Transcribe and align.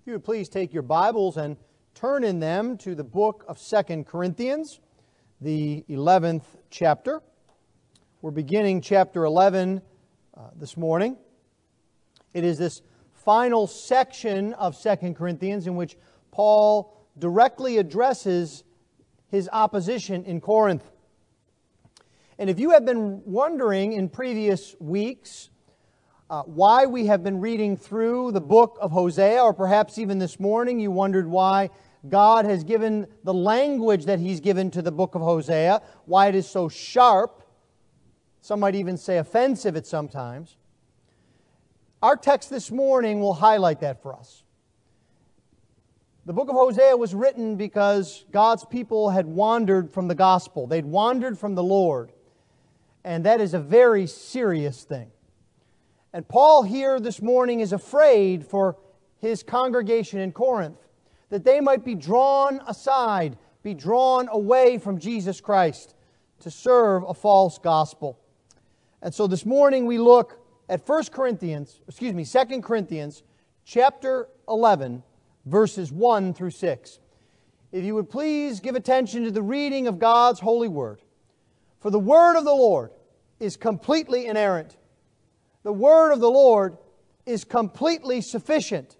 If 0.00 0.06
you 0.06 0.14
would 0.14 0.24
please 0.24 0.48
take 0.48 0.72
your 0.72 0.82
Bibles 0.82 1.36
and 1.36 1.58
turn 1.94 2.24
in 2.24 2.40
them 2.40 2.78
to 2.78 2.94
the 2.94 3.04
book 3.04 3.44
of 3.46 3.58
Second 3.58 4.06
Corinthians, 4.06 4.80
the 5.42 5.84
11th 5.90 6.44
chapter. 6.70 7.20
We're 8.22 8.30
beginning 8.30 8.80
chapter 8.80 9.26
11 9.26 9.82
uh, 10.34 10.40
this 10.56 10.78
morning. 10.78 11.18
It 12.32 12.44
is 12.44 12.56
this 12.56 12.80
final 13.12 13.66
section 13.66 14.54
of 14.54 14.74
Second 14.74 15.16
Corinthians 15.16 15.66
in 15.66 15.76
which 15.76 15.98
Paul 16.30 17.06
directly 17.18 17.76
addresses 17.76 18.64
his 19.28 19.50
opposition 19.52 20.24
in 20.24 20.40
Corinth. 20.40 20.90
And 22.38 22.48
if 22.48 22.58
you 22.58 22.70
have 22.70 22.86
been 22.86 23.20
wondering 23.26 23.92
in 23.92 24.08
previous 24.08 24.74
weeks 24.80 25.49
uh, 26.30 26.44
why 26.44 26.86
we 26.86 27.06
have 27.06 27.24
been 27.24 27.40
reading 27.40 27.76
through 27.76 28.30
the 28.30 28.40
book 28.40 28.78
of 28.80 28.92
Hosea, 28.92 29.42
or 29.42 29.52
perhaps 29.52 29.98
even 29.98 30.20
this 30.20 30.38
morning 30.38 30.78
you 30.78 30.92
wondered 30.92 31.26
why 31.26 31.70
God 32.08 32.44
has 32.44 32.62
given 32.62 33.08
the 33.24 33.34
language 33.34 34.04
that 34.04 34.20
He's 34.20 34.38
given 34.38 34.70
to 34.70 34.80
the 34.80 34.92
book 34.92 35.16
of 35.16 35.22
Hosea, 35.22 35.82
why 36.06 36.28
it 36.28 36.36
is 36.36 36.48
so 36.48 36.68
sharp, 36.68 37.42
some 38.40 38.60
might 38.60 38.76
even 38.76 38.96
say 38.96 39.18
offensive 39.18 39.76
at 39.76 39.88
sometimes. 39.88 40.56
Our 42.00 42.16
text 42.16 42.48
this 42.48 42.70
morning 42.70 43.20
will 43.20 43.34
highlight 43.34 43.80
that 43.80 44.00
for 44.00 44.14
us. 44.14 44.44
The 46.26 46.32
book 46.32 46.48
of 46.48 46.54
Hosea 46.54 46.96
was 46.96 47.12
written 47.12 47.56
because 47.56 48.24
God's 48.30 48.64
people 48.64 49.10
had 49.10 49.26
wandered 49.26 49.90
from 49.90 50.06
the 50.06 50.14
gospel. 50.14 50.68
They'd 50.68 50.86
wandered 50.86 51.38
from 51.38 51.56
the 51.56 51.62
Lord. 51.62 52.12
And 53.02 53.24
that 53.24 53.40
is 53.40 53.52
a 53.52 53.58
very 53.58 54.06
serious 54.06 54.84
thing. 54.84 55.10
And 56.12 56.26
Paul 56.26 56.62
here 56.64 56.98
this 56.98 57.22
morning 57.22 57.60
is 57.60 57.72
afraid 57.72 58.44
for 58.44 58.76
his 59.18 59.42
congregation 59.42 60.18
in 60.18 60.32
Corinth 60.32 60.78
that 61.28 61.44
they 61.44 61.60
might 61.60 61.84
be 61.84 61.94
drawn 61.94 62.60
aside, 62.66 63.36
be 63.62 63.74
drawn 63.74 64.28
away 64.32 64.78
from 64.78 64.98
Jesus 64.98 65.40
Christ 65.40 65.94
to 66.40 66.50
serve 66.50 67.04
a 67.04 67.14
false 67.14 67.58
gospel. 67.58 68.18
And 69.02 69.14
so 69.14 69.26
this 69.26 69.46
morning 69.46 69.86
we 69.86 69.98
look 69.98 70.40
at 70.68 70.86
1 70.86 71.04
Corinthians, 71.12 71.80
excuse 71.86 72.14
me, 72.14 72.24
2 72.24 72.60
Corinthians 72.60 73.22
chapter 73.64 74.28
11 74.48 75.02
verses 75.46 75.92
1 75.92 76.34
through 76.34 76.50
6. 76.50 76.98
If 77.72 77.84
you 77.84 77.94
would 77.94 78.10
please 78.10 78.58
give 78.58 78.74
attention 78.74 79.24
to 79.24 79.30
the 79.30 79.42
reading 79.42 79.86
of 79.86 80.00
God's 80.00 80.40
holy 80.40 80.68
word. 80.68 81.00
For 81.78 81.90
the 81.90 82.00
word 82.00 82.36
of 82.36 82.44
the 82.44 82.54
Lord 82.54 82.90
is 83.38 83.56
completely 83.56 84.26
inerrant. 84.26 84.76
The 85.62 85.72
word 85.72 86.12
of 86.12 86.20
the 86.20 86.30
Lord 86.30 86.78
is 87.26 87.44
completely 87.44 88.20
sufficient. 88.20 88.96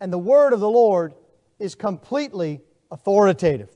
And 0.00 0.12
the 0.12 0.18
word 0.18 0.52
of 0.52 0.60
the 0.60 0.70
Lord 0.70 1.14
is 1.58 1.74
completely 1.74 2.60
authoritative. 2.90 3.70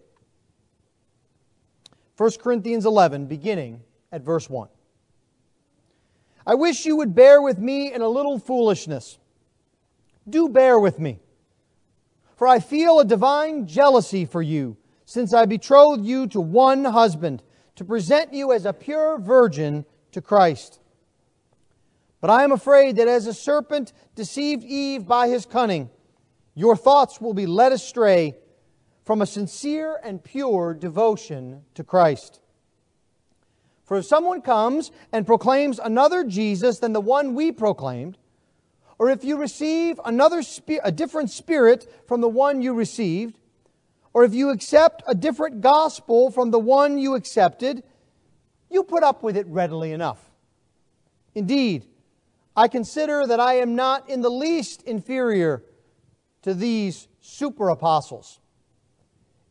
1 2.17 2.31
Corinthians 2.41 2.85
11, 2.85 3.27
beginning 3.27 3.83
at 4.11 4.23
verse 4.23 4.51
1. 4.51 4.69
I 6.47 6.55
wish 6.55 6.87
you 6.87 6.97
would 6.97 7.15
bear 7.15 7.43
with 7.43 7.59
me 7.59 7.93
in 7.93 8.01
a 8.01 8.09
little 8.09 8.39
foolishness. 8.39 9.19
Do 10.29 10.49
bear 10.49 10.79
with 10.79 10.99
me. 10.99 11.21
For 12.37 12.47
I 12.47 12.61
feel 12.61 13.01
a 13.01 13.05
divine 13.05 13.67
jealousy 13.67 14.25
for 14.25 14.43
you, 14.43 14.77
since 15.05 15.35
I 15.35 15.47
betrothed 15.47 16.05
you 16.05 16.27
to 16.29 16.41
one 16.41 16.85
husband 16.85 17.43
to 17.77 17.85
present 17.85 18.33
you 18.33 18.53
as 18.53 18.65
a 18.65 18.73
pure 18.73 19.19
virgin 19.19 19.85
to 20.13 20.21
Christ. 20.21 20.81
But 22.21 22.31
I 22.31 22.43
am 22.43 22.53
afraid 22.53 22.97
that 22.97 23.09
as 23.09 23.27
a 23.27 23.35
serpent 23.35 23.93
deceived 24.15 24.65
Eve 24.65 25.07
by 25.07 25.29
his 25.29 25.47
cunning, 25.47 25.91
your 26.55 26.77
thoughts 26.77 27.21
will 27.21 27.35
be 27.35 27.47
led 27.47 27.73
astray 27.73 28.37
from 29.05 29.23
a 29.23 29.27
sincere 29.27 29.99
and 30.03 30.23
pure 30.23 30.75
devotion 30.75 31.63
to 31.75 31.85
Christ. 31.85 32.41
For 33.85 33.99
if 33.99 34.05
someone 34.05 34.43
comes 34.43 34.91
and 35.13 35.27
proclaims 35.27 35.79
another 35.79 36.25
Jesus 36.25 36.79
than 36.79 36.93
the 36.93 37.01
one 37.01 37.35
we 37.35 37.53
proclaimed, 37.53 38.19
or 38.99 39.09
if 39.09 39.23
you 39.23 39.37
receive 39.37 40.01
another 40.05 40.43
a 40.83 40.93
different 40.93 41.31
spirit 41.31 41.91
from 42.07 42.21
the 42.21 42.29
one 42.29 42.61
you 42.61 42.75
received, 42.75 43.39
or 44.13 44.25
if 44.25 44.35
you 44.35 44.51
accept 44.51 45.03
a 45.07 45.15
different 45.15 45.61
gospel 45.61 46.31
from 46.31 46.51
the 46.51 46.59
one 46.59 46.99
you 46.99 47.15
accepted, 47.15 47.85
you 48.71 48.83
put 48.83 49.05
up 49.05 49.23
with 49.23 49.37
it 49.37 49.47
readily 49.47 49.93
enough. 49.93 50.19
Indeed, 51.35 51.87
I 52.59 52.67
consider 52.67 53.25
that 53.25 53.39
I 53.39 53.59
am 53.59 53.77
not 53.77 54.11
in 54.11 54.21
the 54.21 54.29
least 54.29 54.83
inferior 54.83 55.63
to 56.43 56.55
these 56.55 57.07
super 57.21 57.69
apostles. 57.69 58.41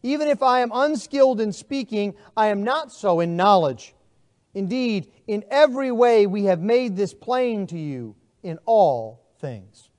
Even 0.03 0.28
if 0.28 0.44
I 0.44 0.59
am 0.59 0.72
unskilled 0.73 1.40
in 1.40 1.53
speaking, 1.53 2.16
I 2.35 2.47
am 2.47 2.63
not 2.63 2.91
so 2.91 3.22
in 3.22 3.38
knowledge. 3.38 3.95
Indeed, 4.53 5.09
in 5.25 5.45
every 5.50 5.90
way 5.90 6.28
we 6.28 6.44
have 6.44 6.59
made 6.59 6.97
this 6.97 7.13
plain 7.13 7.66
to 7.68 7.79
you 7.79 8.13
in 8.44 8.59
all 8.66 9.24
things. 9.39 9.89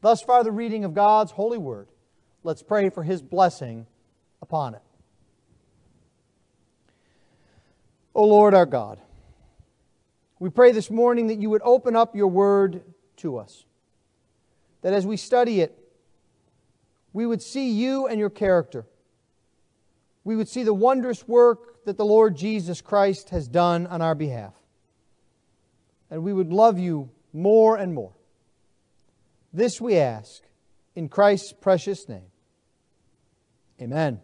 Thus 0.00 0.20
far, 0.20 0.42
the 0.42 0.50
reading 0.50 0.84
of 0.84 0.94
God's 0.94 1.30
holy 1.30 1.58
word. 1.58 1.86
Let's 2.42 2.64
pray 2.64 2.90
for 2.90 3.04
his 3.04 3.22
blessing 3.22 3.86
upon 4.42 4.74
it. 4.74 4.82
O 8.16 8.24
Lord 8.24 8.52
our 8.52 8.66
God, 8.66 8.98
we 10.40 10.48
pray 10.48 10.72
this 10.72 10.90
morning 10.90 11.26
that 11.26 11.38
you 11.38 11.50
would 11.50 11.60
open 11.62 11.94
up 11.94 12.16
your 12.16 12.26
word 12.26 12.82
to 13.18 13.36
us. 13.36 13.64
That 14.80 14.94
as 14.94 15.06
we 15.06 15.18
study 15.18 15.60
it, 15.60 15.78
we 17.12 17.26
would 17.26 17.42
see 17.42 17.70
you 17.72 18.06
and 18.06 18.18
your 18.18 18.30
character. 18.30 18.86
We 20.24 20.36
would 20.36 20.48
see 20.48 20.62
the 20.62 20.72
wondrous 20.72 21.28
work 21.28 21.84
that 21.84 21.98
the 21.98 22.06
Lord 22.06 22.36
Jesus 22.36 22.80
Christ 22.80 23.30
has 23.30 23.48
done 23.48 23.86
on 23.86 24.00
our 24.00 24.14
behalf. 24.14 24.54
And 26.10 26.24
we 26.24 26.32
would 26.32 26.52
love 26.52 26.78
you 26.78 27.10
more 27.34 27.76
and 27.76 27.94
more. 27.94 28.14
This 29.52 29.78
we 29.78 29.98
ask 29.98 30.42
in 30.96 31.10
Christ's 31.10 31.52
precious 31.52 32.08
name. 32.08 32.30
Amen. 33.80 34.20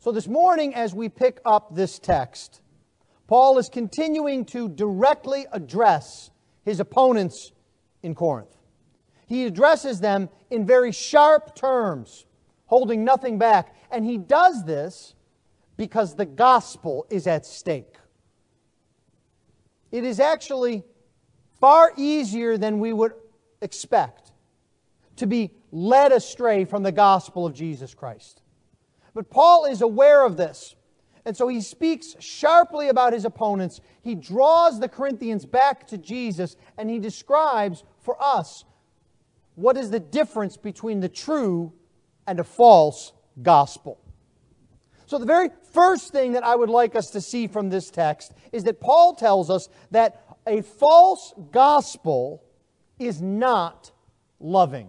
So, 0.00 0.10
this 0.10 0.26
morning, 0.26 0.74
as 0.74 0.94
we 0.94 1.08
pick 1.08 1.40
up 1.44 1.74
this 1.74 1.98
text, 1.98 2.62
Paul 3.30 3.58
is 3.58 3.68
continuing 3.68 4.44
to 4.46 4.68
directly 4.68 5.46
address 5.52 6.32
his 6.64 6.80
opponents 6.80 7.52
in 8.02 8.12
Corinth. 8.12 8.56
He 9.28 9.46
addresses 9.46 10.00
them 10.00 10.28
in 10.50 10.66
very 10.66 10.90
sharp 10.90 11.54
terms, 11.54 12.26
holding 12.66 13.04
nothing 13.04 13.38
back. 13.38 13.76
And 13.88 14.04
he 14.04 14.18
does 14.18 14.64
this 14.64 15.14
because 15.76 16.16
the 16.16 16.26
gospel 16.26 17.06
is 17.08 17.28
at 17.28 17.46
stake. 17.46 17.94
It 19.92 20.02
is 20.02 20.18
actually 20.18 20.82
far 21.60 21.92
easier 21.96 22.58
than 22.58 22.80
we 22.80 22.92
would 22.92 23.12
expect 23.62 24.32
to 25.14 25.28
be 25.28 25.52
led 25.70 26.10
astray 26.10 26.64
from 26.64 26.82
the 26.82 26.90
gospel 26.90 27.46
of 27.46 27.54
Jesus 27.54 27.94
Christ. 27.94 28.42
But 29.14 29.30
Paul 29.30 29.66
is 29.66 29.82
aware 29.82 30.24
of 30.24 30.36
this. 30.36 30.74
And 31.24 31.36
so 31.36 31.48
he 31.48 31.60
speaks 31.60 32.16
sharply 32.18 32.88
about 32.88 33.12
his 33.12 33.24
opponents. 33.24 33.80
He 34.02 34.14
draws 34.14 34.80
the 34.80 34.88
Corinthians 34.88 35.44
back 35.44 35.86
to 35.88 35.98
Jesus 35.98 36.56
and 36.78 36.88
he 36.88 36.98
describes 36.98 37.84
for 38.00 38.16
us 38.20 38.64
what 39.54 39.76
is 39.76 39.90
the 39.90 40.00
difference 40.00 40.56
between 40.56 41.00
the 41.00 41.08
true 41.08 41.72
and 42.26 42.40
a 42.40 42.44
false 42.44 43.12
gospel. 43.42 43.98
So, 45.06 45.18
the 45.18 45.26
very 45.26 45.50
first 45.72 46.12
thing 46.12 46.32
that 46.32 46.44
I 46.44 46.54
would 46.54 46.70
like 46.70 46.94
us 46.94 47.10
to 47.10 47.20
see 47.20 47.48
from 47.48 47.68
this 47.68 47.90
text 47.90 48.32
is 48.52 48.62
that 48.64 48.80
Paul 48.80 49.14
tells 49.14 49.50
us 49.50 49.68
that 49.90 50.24
a 50.46 50.62
false 50.62 51.34
gospel 51.50 52.44
is 52.98 53.20
not 53.20 53.90
loving. 54.38 54.88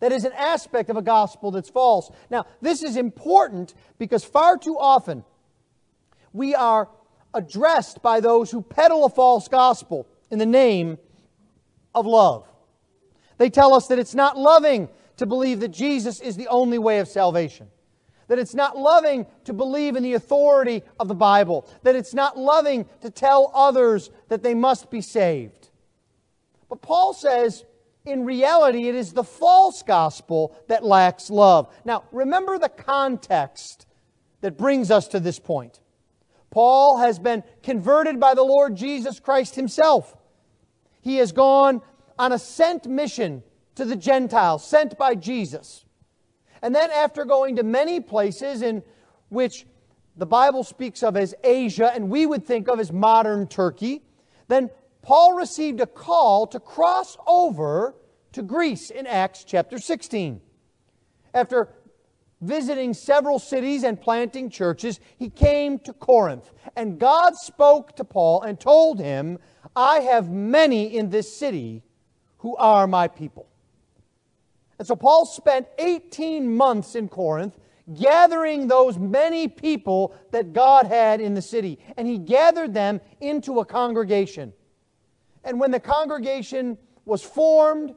That 0.00 0.12
is 0.12 0.24
an 0.24 0.32
aspect 0.32 0.90
of 0.90 0.96
a 0.96 1.02
gospel 1.02 1.50
that's 1.50 1.70
false. 1.70 2.10
Now, 2.30 2.46
this 2.60 2.82
is 2.82 2.96
important 2.96 3.74
because 3.98 4.24
far 4.24 4.56
too 4.56 4.78
often 4.78 5.24
we 6.32 6.54
are 6.54 6.88
addressed 7.34 8.00
by 8.02 8.20
those 8.20 8.50
who 8.50 8.62
peddle 8.62 9.04
a 9.04 9.08
false 9.08 9.48
gospel 9.48 10.06
in 10.30 10.38
the 10.38 10.46
name 10.46 10.98
of 11.94 12.06
love. 12.06 12.46
They 13.38 13.50
tell 13.50 13.74
us 13.74 13.88
that 13.88 13.98
it's 13.98 14.14
not 14.14 14.36
loving 14.36 14.88
to 15.16 15.26
believe 15.26 15.60
that 15.60 15.68
Jesus 15.68 16.20
is 16.20 16.36
the 16.36 16.48
only 16.48 16.78
way 16.78 17.00
of 17.00 17.08
salvation. 17.08 17.68
That 18.28 18.38
it's 18.38 18.54
not 18.54 18.76
loving 18.76 19.26
to 19.44 19.52
believe 19.52 19.96
in 19.96 20.02
the 20.02 20.14
authority 20.14 20.82
of 21.00 21.08
the 21.08 21.14
Bible. 21.14 21.66
That 21.82 21.96
it's 21.96 22.14
not 22.14 22.38
loving 22.38 22.86
to 23.00 23.10
tell 23.10 23.50
others 23.54 24.10
that 24.28 24.42
they 24.42 24.54
must 24.54 24.90
be 24.90 25.00
saved. 25.00 25.70
But 26.68 26.82
Paul 26.82 27.14
says 27.14 27.64
in 28.04 28.24
reality, 28.24 28.88
it 28.88 28.94
is 28.94 29.12
the 29.12 29.24
false 29.24 29.82
gospel 29.82 30.56
that 30.68 30.84
lacks 30.84 31.30
love. 31.30 31.72
Now, 31.84 32.04
remember 32.12 32.58
the 32.58 32.68
context 32.68 33.86
that 34.40 34.56
brings 34.56 34.90
us 34.90 35.08
to 35.08 35.20
this 35.20 35.38
point. 35.38 35.80
Paul 36.50 36.98
has 36.98 37.18
been 37.18 37.42
converted 37.62 38.18
by 38.18 38.34
the 38.34 38.42
Lord 38.42 38.76
Jesus 38.76 39.20
Christ 39.20 39.54
himself. 39.54 40.16
He 41.02 41.16
has 41.16 41.32
gone 41.32 41.82
on 42.18 42.32
a 42.32 42.38
sent 42.38 42.86
mission 42.86 43.42
to 43.74 43.84
the 43.84 43.96
Gentiles, 43.96 44.66
sent 44.66 44.98
by 44.98 45.14
Jesus. 45.14 45.84
And 46.62 46.74
then, 46.74 46.90
after 46.90 47.24
going 47.24 47.56
to 47.56 47.62
many 47.62 48.00
places 48.00 48.62
in 48.62 48.82
which 49.28 49.66
the 50.16 50.26
Bible 50.26 50.64
speaks 50.64 51.02
of 51.02 51.16
as 51.16 51.34
Asia 51.44 51.92
and 51.94 52.10
we 52.10 52.26
would 52.26 52.44
think 52.44 52.68
of 52.68 52.80
as 52.80 52.90
modern 52.90 53.46
Turkey, 53.46 54.02
then 54.48 54.70
Paul 55.08 55.32
received 55.32 55.80
a 55.80 55.86
call 55.86 56.46
to 56.48 56.60
cross 56.60 57.16
over 57.26 57.94
to 58.32 58.42
Greece 58.42 58.90
in 58.90 59.06
Acts 59.06 59.42
chapter 59.42 59.78
16. 59.78 60.38
After 61.32 61.70
visiting 62.42 62.92
several 62.92 63.38
cities 63.38 63.84
and 63.84 63.98
planting 63.98 64.50
churches, 64.50 65.00
he 65.16 65.30
came 65.30 65.78
to 65.78 65.94
Corinth. 65.94 66.52
And 66.76 66.98
God 66.98 67.36
spoke 67.36 67.96
to 67.96 68.04
Paul 68.04 68.42
and 68.42 68.60
told 68.60 69.00
him, 69.00 69.38
I 69.74 70.00
have 70.00 70.28
many 70.28 70.94
in 70.94 71.08
this 71.08 71.34
city 71.34 71.82
who 72.40 72.54
are 72.56 72.86
my 72.86 73.08
people. 73.08 73.48
And 74.78 74.86
so 74.86 74.94
Paul 74.94 75.24
spent 75.24 75.68
18 75.78 76.54
months 76.54 76.94
in 76.94 77.08
Corinth 77.08 77.56
gathering 77.98 78.68
those 78.68 78.98
many 78.98 79.48
people 79.48 80.14
that 80.32 80.52
God 80.52 80.84
had 80.84 81.22
in 81.22 81.32
the 81.32 81.40
city. 81.40 81.78
And 81.96 82.06
he 82.06 82.18
gathered 82.18 82.74
them 82.74 83.00
into 83.22 83.60
a 83.60 83.64
congregation. 83.64 84.52
And 85.48 85.58
when 85.58 85.70
the 85.70 85.80
congregation 85.80 86.76
was 87.06 87.22
formed, 87.22 87.94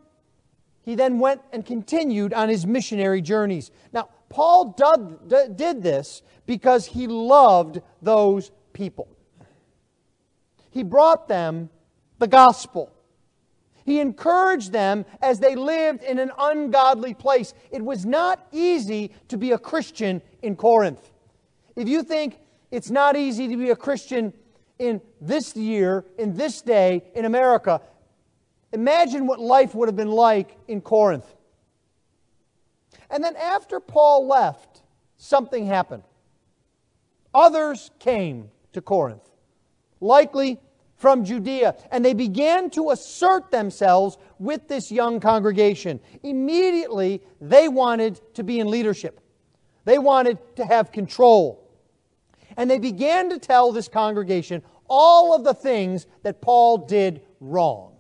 he 0.84 0.96
then 0.96 1.20
went 1.20 1.42
and 1.52 1.66
continued 1.66 2.34
on 2.34 2.48
his 2.48 2.66
missionary 2.66 3.22
journeys. 3.22 3.72
Now, 3.92 4.08
Paul 4.30 4.74
did, 5.28 5.58
did 5.58 5.84
this 5.84 6.22
because 6.46 6.86
he 6.86 7.08
loved 7.08 7.82
those 8.02 8.52
people. 8.72 9.10
He 10.70 10.82
brought 10.82 11.28
them 11.28 11.70
the 12.20 12.28
gospel. 12.28 12.90
He 13.84 14.00
encouraged 14.00 14.72
them 14.72 15.06
as 15.22 15.42
they 15.42 15.56
lived 15.56 16.04
in 16.04 16.20
an 16.20 16.32
ungodly 16.40 17.14
place. 17.14 17.54
It 17.70 17.84
was 17.84 18.06
not 18.06 18.48
easy 18.54 19.12
to 19.28 19.36
be 19.36 19.52
a 19.52 19.58
Christian 19.58 20.22
in 20.42 20.56
Corinth. 20.56 21.12
If 21.76 21.90
you 21.90 22.04
think 22.04 22.40
it's 22.72 22.90
not 22.90 23.18
easy 23.18 23.50
to 23.50 23.58
be 23.58 23.72
a 23.72 23.76
Christian 23.76 24.32
in 24.82 25.00
this 25.22 25.56
year, 25.56 26.04
in 26.18 26.36
this 26.36 26.62
day, 26.62 27.04
in 27.14 27.26
America, 27.26 27.82
imagine 28.74 29.28
what 29.28 29.40
life 29.40 29.76
would 29.76 29.88
have 29.88 29.96
been 29.96 30.12
like 30.12 30.58
in 30.68 30.82
Corinth. 30.82 31.36
And 33.12 33.24
then 33.24 33.36
after 33.36 33.80
Paul 33.80 34.28
left, 34.28 34.82
something 35.18 35.68
happened. 35.68 36.04
Others 37.34 37.92
came 38.00 38.50
to 38.74 38.82
Corinth, 38.82 39.30
likely 40.00 40.60
from 40.96 41.26
Judea, 41.26 41.76
and 41.92 42.04
they 42.04 42.14
began 42.16 42.70
to 42.72 42.90
assert 42.90 43.52
themselves 43.52 44.18
with 44.40 44.68
this 44.68 44.92
young 44.92 45.20
congregation. 45.20 46.00
Immediately, 46.24 47.22
they 47.40 47.68
wanted 47.68 48.20
to 48.34 48.44
be 48.44 48.60
in 48.60 48.68
leadership, 48.68 49.22
they 49.86 50.00
wanted 50.00 50.40
to 50.56 50.66
have 50.66 50.92
control. 50.92 51.60
And 52.58 52.70
they 52.70 52.80
began 52.80 53.30
to 53.30 53.40
tell 53.40 53.72
this 53.72 53.88
congregation 53.88 54.62
all 54.88 55.36
of 55.36 55.44
the 55.44 55.54
things 55.54 56.08
that 56.24 56.42
Paul 56.42 56.80
did 56.80 57.22
wrong. 57.40 57.96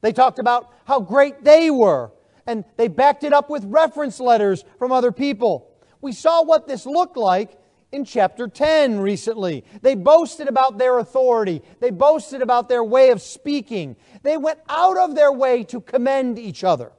They 0.00 0.12
talked 0.12 0.38
about 0.38 0.72
how 0.84 1.00
great 1.00 1.44
they 1.44 1.70
were 1.70 2.10
and 2.46 2.64
they 2.76 2.88
backed 2.88 3.24
it 3.24 3.32
up 3.32 3.48
with 3.48 3.64
reference 3.64 4.20
letters 4.20 4.64
from 4.78 4.92
other 4.92 5.12
people. 5.12 5.70
We 6.00 6.12
saw 6.12 6.42
what 6.42 6.66
this 6.66 6.86
looked 6.86 7.16
like 7.16 7.58
in 7.92 8.04
chapter 8.04 8.48
10 8.48 8.98
recently. 9.00 9.64
They 9.82 9.94
boasted 9.94 10.48
about 10.48 10.78
their 10.78 10.98
authority, 10.98 11.62
they 11.80 11.90
boasted 11.90 12.42
about 12.42 12.68
their 12.68 12.82
way 12.82 13.10
of 13.10 13.22
speaking. 13.22 13.96
They 14.22 14.36
went 14.36 14.60
out 14.68 14.96
of 14.96 15.14
their 15.14 15.32
way 15.32 15.64
to 15.64 15.80
commend 15.80 16.38
each 16.38 16.64
other, 16.64 16.92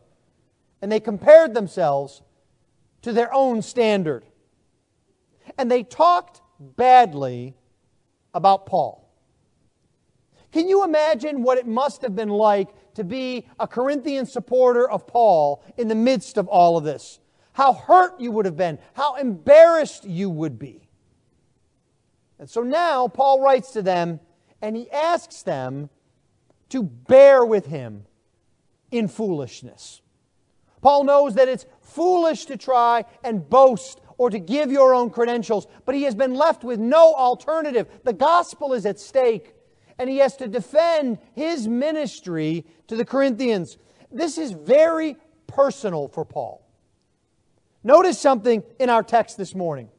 and 0.81 0.91
they 0.91 0.99
compared 0.99 1.53
themselves 1.53 2.21
to 3.01 3.11
their 3.11 3.33
own 3.33 3.61
standard. 3.61 4.25
And 5.57 5.69
they 5.69 5.83
talked 5.83 6.41
badly 6.59 7.55
about 8.33 8.65
Paul. 8.65 9.09
Can 10.51 10.67
you 10.67 10.83
imagine 10.83 11.41
what 11.41 11.57
it 11.57 11.65
must 11.65 12.01
have 12.03 12.15
been 12.15 12.29
like 12.29 12.69
to 12.93 13.03
be 13.03 13.47
a 13.59 13.67
Corinthian 13.67 14.25
supporter 14.25 14.89
of 14.89 15.07
Paul 15.07 15.63
in 15.77 15.87
the 15.87 15.95
midst 15.95 16.37
of 16.37 16.47
all 16.47 16.77
of 16.77 16.83
this? 16.83 17.19
How 17.53 17.73
hurt 17.73 18.19
you 18.19 18.31
would 18.31 18.45
have 18.45 18.57
been, 18.57 18.79
how 18.93 19.15
embarrassed 19.15 20.05
you 20.05 20.29
would 20.29 20.59
be. 20.59 20.87
And 22.39 22.49
so 22.49 22.61
now 22.61 23.07
Paul 23.07 23.41
writes 23.41 23.71
to 23.71 23.81
them 23.81 24.19
and 24.61 24.75
he 24.75 24.89
asks 24.91 25.43
them 25.43 25.89
to 26.69 26.83
bear 26.83 27.45
with 27.45 27.67
him 27.67 28.05
in 28.91 29.07
foolishness. 29.07 30.01
Paul 30.81 31.03
knows 31.03 31.35
that 31.35 31.47
it's 31.47 31.65
foolish 31.81 32.45
to 32.45 32.57
try 32.57 33.05
and 33.23 33.49
boast 33.49 34.01
or 34.17 34.29
to 34.29 34.39
give 34.39 34.71
your 34.71 34.93
own 34.93 35.09
credentials, 35.09 35.67
but 35.85 35.95
he 35.95 36.03
has 36.03 36.15
been 36.15 36.33
left 36.33 36.63
with 36.63 36.79
no 36.79 37.13
alternative. 37.13 37.87
The 38.03 38.13
gospel 38.13 38.73
is 38.73 38.85
at 38.85 38.99
stake 38.99 39.53
and 39.99 40.09
he 40.09 40.17
has 40.17 40.35
to 40.37 40.47
defend 40.47 41.19
his 41.33 41.67
ministry 41.67 42.65
to 42.87 42.95
the 42.95 43.05
Corinthians. 43.05 43.77
This 44.11 44.37
is 44.37 44.51
very 44.51 45.17
personal 45.47 46.07
for 46.07 46.25
Paul. 46.25 46.65
Notice 47.83 48.19
something 48.19 48.63
in 48.79 48.89
our 48.89 49.03
text 49.03 49.37
this 49.37 49.53
morning. 49.53 49.89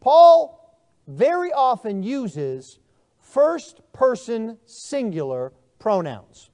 Paul 0.00 0.78
very 1.06 1.52
often 1.52 2.02
uses 2.02 2.78
first 3.20 3.80
person 3.92 4.58
singular 4.66 5.52
pronouns 5.78 6.50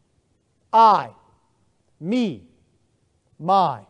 I, 0.73 1.11
me, 2.01 2.47
my. 3.39 3.87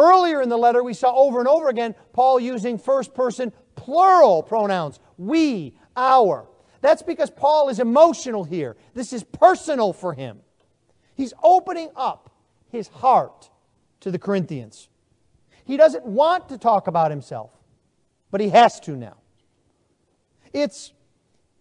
Earlier 0.00 0.40
in 0.40 0.48
the 0.48 0.56
letter, 0.56 0.82
we 0.82 0.94
saw 0.94 1.14
over 1.14 1.40
and 1.40 1.48
over 1.48 1.68
again 1.68 1.94
Paul 2.14 2.40
using 2.40 2.78
first 2.78 3.12
person 3.12 3.52
plural 3.76 4.42
pronouns 4.42 4.98
we, 5.18 5.74
our. 5.94 6.48
That's 6.80 7.02
because 7.02 7.28
Paul 7.28 7.68
is 7.68 7.78
emotional 7.78 8.42
here. 8.42 8.78
This 8.94 9.12
is 9.12 9.22
personal 9.22 9.92
for 9.92 10.14
him. 10.14 10.40
He's 11.14 11.34
opening 11.42 11.90
up 11.94 12.30
his 12.70 12.88
heart 12.88 13.50
to 14.00 14.10
the 14.10 14.18
Corinthians. 14.18 14.88
He 15.66 15.76
doesn't 15.76 16.06
want 16.06 16.48
to 16.48 16.56
talk 16.56 16.86
about 16.86 17.10
himself, 17.10 17.50
but 18.30 18.40
he 18.40 18.48
has 18.48 18.80
to 18.80 18.96
now. 18.96 19.18
It's 20.54 20.94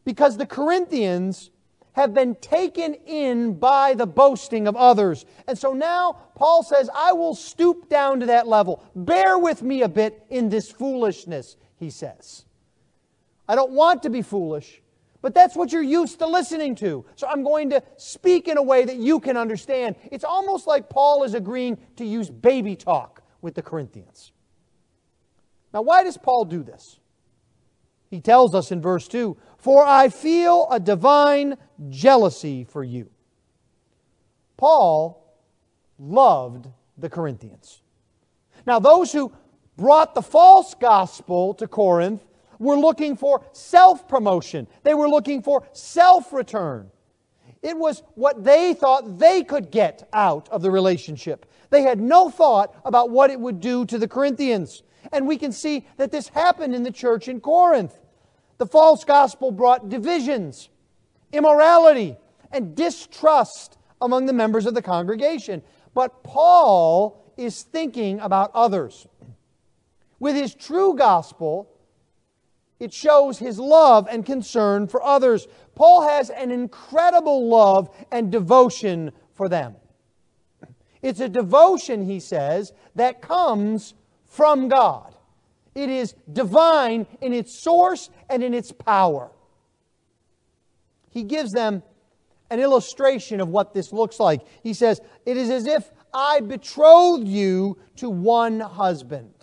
because 0.06 0.38
the 0.38 0.46
Corinthians 0.46 1.52
have 1.94 2.14
been 2.14 2.36
taken 2.36 2.94
in 2.94 3.54
by 3.54 3.94
the 3.94 4.06
boasting 4.06 4.68
of 4.68 4.76
others. 4.76 5.26
And 5.48 5.58
so 5.58 5.74
now 5.74 6.18
Paul 6.36 6.64
says, 6.64 6.90
I 6.96 7.14
will 7.14 7.36
stoop 7.36 7.90
down 7.90 8.20
to 8.22 8.26
that 8.28 8.48
level. 8.48 8.84
Bear 8.96 9.38
with 9.38 9.62
me 9.62 9.82
a 9.82 9.90
bit 9.90 10.24
in 10.30 10.50
this 10.50 10.72
foolishness, 10.72 11.58
he 11.78 11.90
says. 11.90 12.46
I 13.48 13.56
don't 13.56 13.72
want 13.72 14.04
to 14.04 14.10
be 14.10 14.22
foolish, 14.22 14.82
but 15.22 15.34
that's 15.34 15.56
what 15.56 15.72
you're 15.72 15.82
used 15.82 16.20
to 16.20 16.28
listening 16.28 16.76
to. 16.76 17.04
So 17.16 17.28
I'm 17.28 17.44
going 17.44 17.72
to 17.72 17.84
speak 17.98 18.48
in 18.48 18.58
a 18.58 18.64
way 18.64 18.86
that 18.86 18.98
you 18.98 19.20
can 19.20 19.36
understand. 19.36 19.96
It's 20.12 20.24
almost 20.24 20.68
like 20.68 20.90
Paul 20.90 21.24
is 21.24 21.34
agreeing 21.34 21.78
to 21.98 22.06
use 22.06 22.30
baby 22.30 22.76
talk 22.76 23.24
with 23.42 23.56
the 23.56 23.62
Corinthians. 23.62 24.32
Now, 25.74 25.82
why 25.82 26.04
does 26.04 26.18
Paul 26.18 26.46
do 26.46 26.64
this? 26.64 27.00
He 28.10 28.20
tells 28.20 28.56
us 28.56 28.72
in 28.72 28.82
verse 28.82 29.08
2 29.08 29.38
For 29.58 29.86
I 29.86 30.10
feel 30.10 30.68
a 30.72 30.80
divine 30.80 31.58
jealousy 31.90 32.64
for 32.64 32.84
you. 32.84 33.10
Paul 34.58 35.24
loved 35.98 36.68
the 36.98 37.10
Corinthians. 37.10 37.82
Now, 38.66 38.80
those 38.80 39.12
who 39.12 39.32
brought 39.78 40.16
the 40.16 40.22
false 40.22 40.74
gospel 40.74 41.54
to 41.56 41.68
Corinth 41.68 42.26
were 42.58 42.76
looking 42.78 43.16
for 43.16 43.46
self 43.54 44.08
promotion, 44.08 44.68
they 44.84 44.94
were 44.94 45.08
looking 45.08 45.42
for 45.42 45.68
self 45.72 46.34
return. 46.34 46.92
It 47.62 47.78
was 47.78 48.04
what 48.16 48.44
they 48.44 48.74
thought 48.74 49.20
they 49.20 49.44
could 49.44 49.70
get 49.70 50.08
out 50.14 50.48
of 50.50 50.62
the 50.62 50.72
relationship. 50.72 51.46
They 51.70 51.82
had 51.82 52.00
no 52.00 52.30
thought 52.30 52.74
about 52.86 53.10
what 53.10 53.32
it 53.32 53.40
would 53.40 53.60
do 53.60 53.86
to 53.86 53.98
the 53.98 54.08
Corinthians. 54.08 54.82
And 55.12 55.28
we 55.28 55.38
can 55.38 55.52
see 55.52 55.86
that 55.98 56.12
this 56.12 56.30
happened 56.30 56.76
in 56.76 56.84
the 56.84 56.92
church 56.92 57.28
in 57.28 57.40
Corinth. 57.40 58.00
The 58.58 58.66
false 58.66 59.04
gospel 59.04 59.52
brought 59.52 59.90
divisions, 59.90 60.70
immorality, 61.32 62.18
and 62.52 62.76
distrust 62.76 63.78
among 64.02 64.26
the 64.26 64.34
members 64.34 64.66
of 64.66 64.74
the 64.74 64.82
congregation. 64.82 65.62
But 65.94 66.24
Paul 66.24 67.34
is 67.38 67.64
thinking 67.64 68.20
about 68.20 68.52
others. 68.54 69.08
With 70.20 70.36
his 70.36 70.54
true 70.54 70.96
gospel, 70.96 71.70
it 72.80 72.94
shows 72.94 73.40
his 73.40 73.60
love 73.60 74.08
and 74.10 74.26
concern 74.26 74.88
for 74.88 75.04
others. 75.04 75.48
Paul 75.76 76.08
has 76.08 76.30
an 76.30 76.52
incredible 76.52 77.48
love 77.48 77.90
and 78.12 78.32
devotion 78.32 79.12
for 79.34 79.50
them. 79.50 79.76
It's 81.02 81.22
a 81.22 81.30
devotion, 81.30 82.06
he 82.06 82.20
says, 82.20 82.74
that 82.96 83.22
comes 83.22 83.94
from 84.30 84.70
God. 84.70 85.16
It 85.76 85.90
is 85.90 86.16
divine 86.32 87.06
in 87.22 87.34
its 87.34 87.54
source 87.54 88.10
and 88.30 88.44
in 88.44 88.54
its 88.54 88.72
power. 88.72 89.32
He 91.10 91.24
gives 91.24 91.52
them 91.52 91.84
an 92.50 92.60
illustration 92.60 93.42
of 93.42 93.50
what 93.50 93.74
this 93.74 93.92
looks 93.92 94.20
like. 94.20 94.42
He 94.64 94.74
says, 94.74 95.02
It 95.26 95.38
is 95.38 95.50
as 95.50 95.68
if 95.68 95.92
I 96.14 96.40
betrothed 96.40 97.28
you 97.28 97.78
to 97.98 98.10
one 98.10 98.60
husband. 98.60 99.34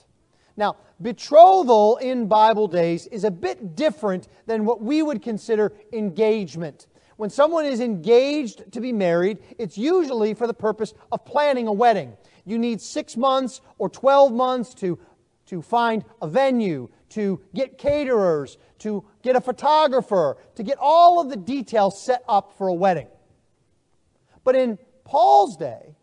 Now, 0.56 0.76
betrothal 1.00 1.98
in 1.98 2.26
Bible 2.26 2.66
days 2.66 3.06
is 3.08 3.24
a 3.24 3.30
bit 3.30 3.76
different 3.76 4.28
than 4.46 4.64
what 4.64 4.80
we 4.80 5.02
would 5.02 5.22
consider 5.22 5.72
engagement. 5.92 6.86
When 7.16 7.30
someone 7.30 7.64
is 7.64 7.80
engaged 7.80 8.72
to 8.72 8.80
be 8.80 8.92
married, 8.92 9.38
it's 9.58 9.78
usually 9.78 10.34
for 10.34 10.46
the 10.46 10.54
purpose 10.54 10.92
of 11.12 11.24
planning 11.24 11.66
a 11.66 11.72
wedding. 11.72 12.16
You 12.46 12.58
need 12.58 12.80
six 12.80 13.16
months 13.16 13.60
or 13.76 13.90
12 13.90 14.32
months 14.32 14.72
to, 14.74 14.98
to 15.46 15.60
find 15.60 16.04
a 16.22 16.28
venue, 16.28 16.88
to 17.10 17.40
get 17.54 17.76
caterers, 17.76 18.56
to 18.78 19.04
get 19.22 19.36
a 19.36 19.40
photographer, 19.40 20.38
to 20.54 20.62
get 20.62 20.78
all 20.80 21.20
of 21.20 21.28
the 21.28 21.36
details 21.36 22.00
set 22.00 22.22
up 22.28 22.56
for 22.56 22.68
a 22.68 22.74
wedding. 22.74 23.08
But 24.44 24.54
in 24.54 24.78
Paul's 25.04 25.56
day, 25.56 25.96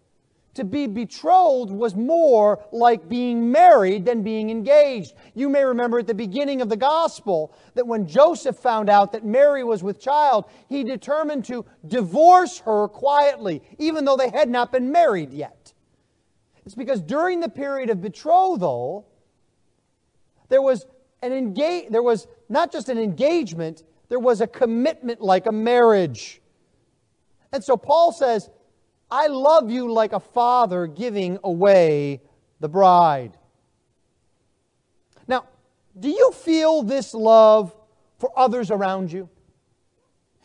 to 0.55 0.65
be 0.65 0.85
betrothed 0.85 1.71
was 1.71 1.95
more 1.95 2.63
like 2.71 3.07
being 3.09 3.51
married 3.51 4.05
than 4.05 4.21
being 4.21 4.50
engaged. 4.50 5.13
You 5.33 5.50
may 5.50 5.63
remember 5.63 6.00
at 6.00 6.07
the 6.07 6.13
beginning 6.13 6.62
of 6.62 6.69
the 6.69 6.77
gospel 6.77 7.55
that 7.73 7.88
when 7.88 8.05
Joseph 8.05 8.57
found 8.57 8.89
out 8.89 9.13
that 9.13 9.25
Mary 9.25 9.63
was 9.63 9.81
with 9.81 10.00
child, 10.00 10.45
he 10.69 10.83
determined 10.83 11.45
to 11.45 11.65
divorce 11.88 12.59
her 12.59 12.89
quietly, 12.89 13.63
even 13.79 14.05
though 14.05 14.17
they 14.17 14.29
had 14.29 14.50
not 14.50 14.71
been 14.73 14.91
married 14.91 15.33
yet. 15.33 15.62
It's 16.65 16.75
because 16.75 17.01
during 17.01 17.39
the 17.39 17.50
period 17.50 17.89
of 17.89 18.01
betrothal, 18.01 19.08
there 20.50 20.62
was 20.62 20.86
an 21.22 21.34
engage, 21.34 21.89
there 21.89 22.03
was 22.03 22.27
not 22.50 22.72
just 22.72 22.89
an 22.89 22.98
engagement, 22.98 23.84
there 24.10 24.20
was 24.20 24.41
a 24.41 24.48
commitment 24.48 25.22
like 25.22 25.46
a 25.46 25.51
marriage. 25.51 26.41
And 27.51 27.63
so 27.63 27.77
Paul 27.77 28.12
says, 28.12 28.50
I 29.10 29.27
love 29.27 29.70
you 29.70 29.91
like 29.91 30.13
a 30.13 30.20
father 30.20 30.88
giving 30.88 31.38
away 31.43 32.22
the 32.60 32.70
bride. 32.70 33.38
Now, 35.27 35.46
do 36.00 36.10
you 36.10 36.32
feel 36.32 36.82
this 36.82 37.13
love 37.13 37.75
for 38.17 38.32
others 38.38 38.72
around 38.72 39.12
you? 39.12 39.29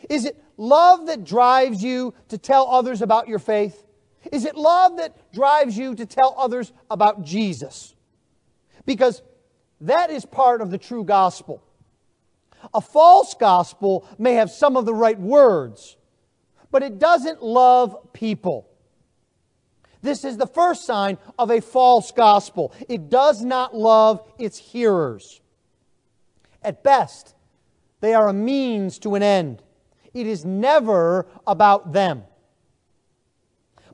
Is 0.08 0.24
it 0.24 0.42
love 0.56 1.06
that 1.06 1.24
drives 1.24 1.82
you 1.82 2.14
to 2.28 2.38
tell 2.38 2.68
others 2.68 3.02
about 3.02 3.28
your 3.28 3.38
faith? 3.38 3.87
Is 4.32 4.44
it 4.44 4.56
love 4.56 4.96
that 4.96 5.32
drives 5.32 5.76
you 5.76 5.94
to 5.94 6.06
tell 6.06 6.34
others 6.38 6.72
about 6.90 7.24
Jesus? 7.24 7.94
Because 8.84 9.22
that 9.80 10.10
is 10.10 10.24
part 10.26 10.60
of 10.60 10.70
the 10.70 10.78
true 10.78 11.04
gospel. 11.04 11.62
A 12.74 12.80
false 12.80 13.34
gospel 13.34 14.06
may 14.18 14.34
have 14.34 14.50
some 14.50 14.76
of 14.76 14.84
the 14.84 14.94
right 14.94 15.18
words, 15.18 15.96
but 16.70 16.82
it 16.82 16.98
doesn't 16.98 17.42
love 17.42 18.12
people. 18.12 18.68
This 20.02 20.24
is 20.24 20.36
the 20.36 20.46
first 20.46 20.84
sign 20.84 21.18
of 21.38 21.50
a 21.50 21.60
false 21.60 22.12
gospel. 22.12 22.72
It 22.88 23.08
does 23.08 23.42
not 23.42 23.74
love 23.74 24.22
its 24.38 24.58
hearers. 24.58 25.40
At 26.62 26.82
best, 26.82 27.34
they 28.00 28.14
are 28.14 28.28
a 28.28 28.32
means 28.32 28.98
to 29.00 29.14
an 29.14 29.22
end. 29.22 29.62
It 30.14 30.26
is 30.26 30.44
never 30.44 31.26
about 31.46 31.92
them. 31.92 32.24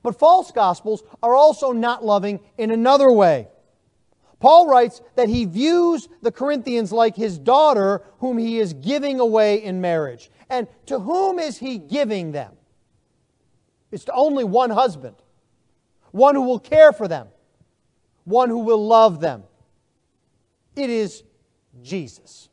But 0.05 0.19
false 0.19 0.53
gospels 0.53 1.03
are 1.23 1.35
also 1.35 1.73
not 1.73 2.05
loving 2.05 2.39
in 2.59 2.71
another 2.71 3.11
way. 3.11 3.49
Paul 4.39 4.69
writes 4.69 5.01
that 5.17 5.31
he 5.31 5.47
views 5.47 6.11
the 6.21 6.31
Corinthians 6.31 6.93
like 6.93 7.17
his 7.17 7.39
daughter, 7.39 8.03
whom 8.19 8.37
he 8.37 8.59
is 8.59 8.75
giving 8.75 9.19
away 9.19 9.63
in 9.63 9.81
marriage. 9.81 10.31
And 10.51 10.69
to 10.87 11.01
whom 11.01 11.39
is 11.39 11.57
he 11.57 11.79
giving 11.79 12.33
them? 12.33 12.53
It's 13.91 14.05
to 14.05 14.13
only 14.13 14.45
one 14.45 14.69
husband, 14.69 15.17
one 16.11 16.35
who 16.35 16.43
will 16.43 16.59
care 16.59 16.93
for 16.93 17.09
them, 17.09 17.29
one 18.25 18.51
who 18.51 18.59
will 18.59 18.87
love 18.87 19.21
them. 19.21 19.45
It 20.77 20.91
is 20.91 21.23
Jesus. 21.83 22.51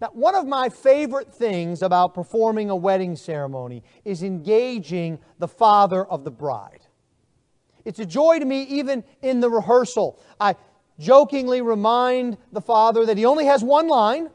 Now, 0.00 0.10
one 0.12 0.34
of 0.34 0.46
my 0.46 0.68
favorite 0.68 1.32
things 1.32 1.82
about 1.82 2.14
performing 2.14 2.70
a 2.70 2.76
wedding 2.76 3.16
ceremony 3.16 3.82
is 4.04 4.22
engaging 4.22 5.18
the 5.38 5.48
father 5.48 6.04
of 6.04 6.24
the 6.24 6.30
bride. 6.30 6.86
It's 7.84 7.98
a 7.98 8.06
joy 8.06 8.38
to 8.38 8.44
me 8.44 8.62
even 8.62 9.04
in 9.22 9.40
the 9.40 9.50
rehearsal. 9.50 10.18
I 10.40 10.56
jokingly 10.98 11.60
remind 11.62 12.38
the 12.52 12.60
father 12.60 13.06
that 13.06 13.18
he 13.18 13.24
only 13.24 13.46
has 13.46 13.62
one 13.62 13.88
line, 13.88 14.30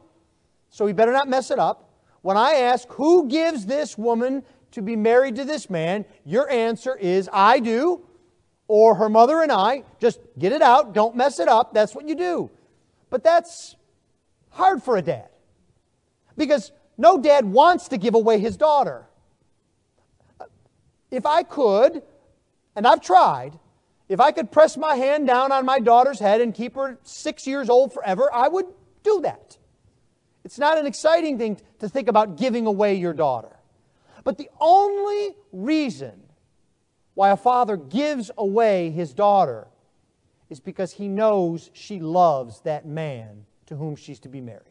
so 0.70 0.86
he 0.86 0.94
better 0.94 1.12
not 1.12 1.28
mess 1.28 1.52
it 1.52 1.60
up. 1.60 1.90
When 2.22 2.38
I 2.38 2.54
ask, 2.56 2.88
Who 2.94 3.28
gives 3.28 3.66
this 3.66 3.98
woman 3.98 4.44
to 4.72 4.82
be 4.82 4.96
married 4.96 5.36
to 5.38 5.46
this 5.46 5.70
man, 5.70 6.06
your 6.26 6.50
answer 6.50 6.96
is, 6.96 7.30
I 7.34 7.60
do, 7.60 8.06
or 8.68 8.96
her 8.96 9.10
mother 9.10 9.42
and 9.42 9.52
I. 9.52 9.84
Just 10.00 10.20
get 10.38 10.52
it 10.52 10.62
out, 10.62 10.94
don't 10.94 11.16
mess 11.16 11.40
it 11.40 11.48
up. 11.48 11.74
That's 11.74 11.96
what 11.96 12.08
you 12.08 12.16
do. 12.16 12.52
But 13.10 13.24
that's 13.24 13.76
hard 14.52 14.84
for 14.84 14.96
a 14.96 15.02
dad. 15.02 15.30
Because 16.40 16.72
no 16.98 17.20
dad 17.20 17.46
wants 17.46 17.90
to 17.90 17.98
give 17.98 18.16
away 18.16 18.40
his 18.40 18.56
daughter. 18.56 19.06
If 21.12 21.26
I 21.26 21.44
could, 21.44 22.02
and 22.76 22.88
I've 22.88 23.02
tried, 23.02 23.60
if 24.08 24.22
I 24.22 24.32
could 24.32 24.50
press 24.50 24.78
my 24.78 24.96
hand 24.96 25.28
down 25.28 25.52
on 25.52 25.66
my 25.66 25.80
daughter's 25.80 26.20
head 26.20 26.40
and 26.40 26.54
keep 26.54 26.76
her 26.76 26.98
six 27.04 27.46
years 27.46 27.70
old 27.70 27.94
forever, 27.94 28.30
I 28.34 28.48
would 28.48 28.68
do 29.04 29.20
that. 29.22 29.58
It's 30.46 30.58
not 30.58 30.78
an 30.78 30.86
exciting 30.88 31.38
thing 31.38 31.60
to 31.80 31.90
think 31.90 32.08
about 32.08 32.38
giving 32.38 32.66
away 32.66 32.96
your 32.96 33.14
daughter. 33.14 33.58
But 34.24 34.38
the 34.38 34.50
only 34.62 35.36
reason 35.52 36.22
why 37.16 37.32
a 37.32 37.38
father 37.38 37.76
gives 37.76 38.32
away 38.38 38.92
his 38.92 39.14
daughter 39.14 39.68
is 40.50 40.62
because 40.62 40.94
he 40.94 41.10
knows 41.10 41.70
she 41.74 42.00
loves 42.00 42.62
that 42.62 42.86
man 42.86 43.46
to 43.66 43.76
whom 43.76 43.98
she's 43.98 44.20
to 44.22 44.30
be 44.30 44.40
married. 44.40 44.69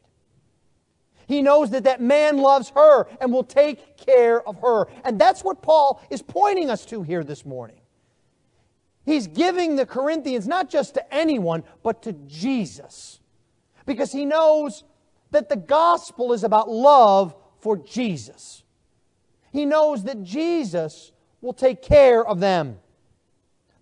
He 1.28 1.42
knows 1.42 1.68
that 1.70 1.84
that 1.84 2.00
man 2.00 2.38
loves 2.38 2.70
her 2.70 3.06
and 3.20 3.30
will 3.30 3.44
take 3.44 3.98
care 3.98 4.40
of 4.48 4.58
her. 4.62 4.88
And 5.04 5.20
that's 5.20 5.44
what 5.44 5.60
Paul 5.60 6.02
is 6.08 6.22
pointing 6.22 6.70
us 6.70 6.86
to 6.86 7.02
here 7.02 7.22
this 7.22 7.44
morning. 7.44 7.80
He's 9.04 9.26
giving 9.26 9.76
the 9.76 9.84
Corinthians 9.84 10.48
not 10.48 10.70
just 10.70 10.94
to 10.94 11.14
anyone, 11.14 11.64
but 11.82 12.02
to 12.04 12.14
Jesus. 12.14 13.20
Because 13.84 14.10
he 14.10 14.24
knows 14.24 14.84
that 15.30 15.50
the 15.50 15.56
gospel 15.56 16.32
is 16.32 16.44
about 16.44 16.70
love 16.70 17.34
for 17.60 17.76
Jesus. 17.76 18.64
He 19.52 19.66
knows 19.66 20.04
that 20.04 20.22
Jesus 20.22 21.12
will 21.42 21.52
take 21.52 21.82
care 21.82 22.24
of 22.24 22.40
them. 22.40 22.78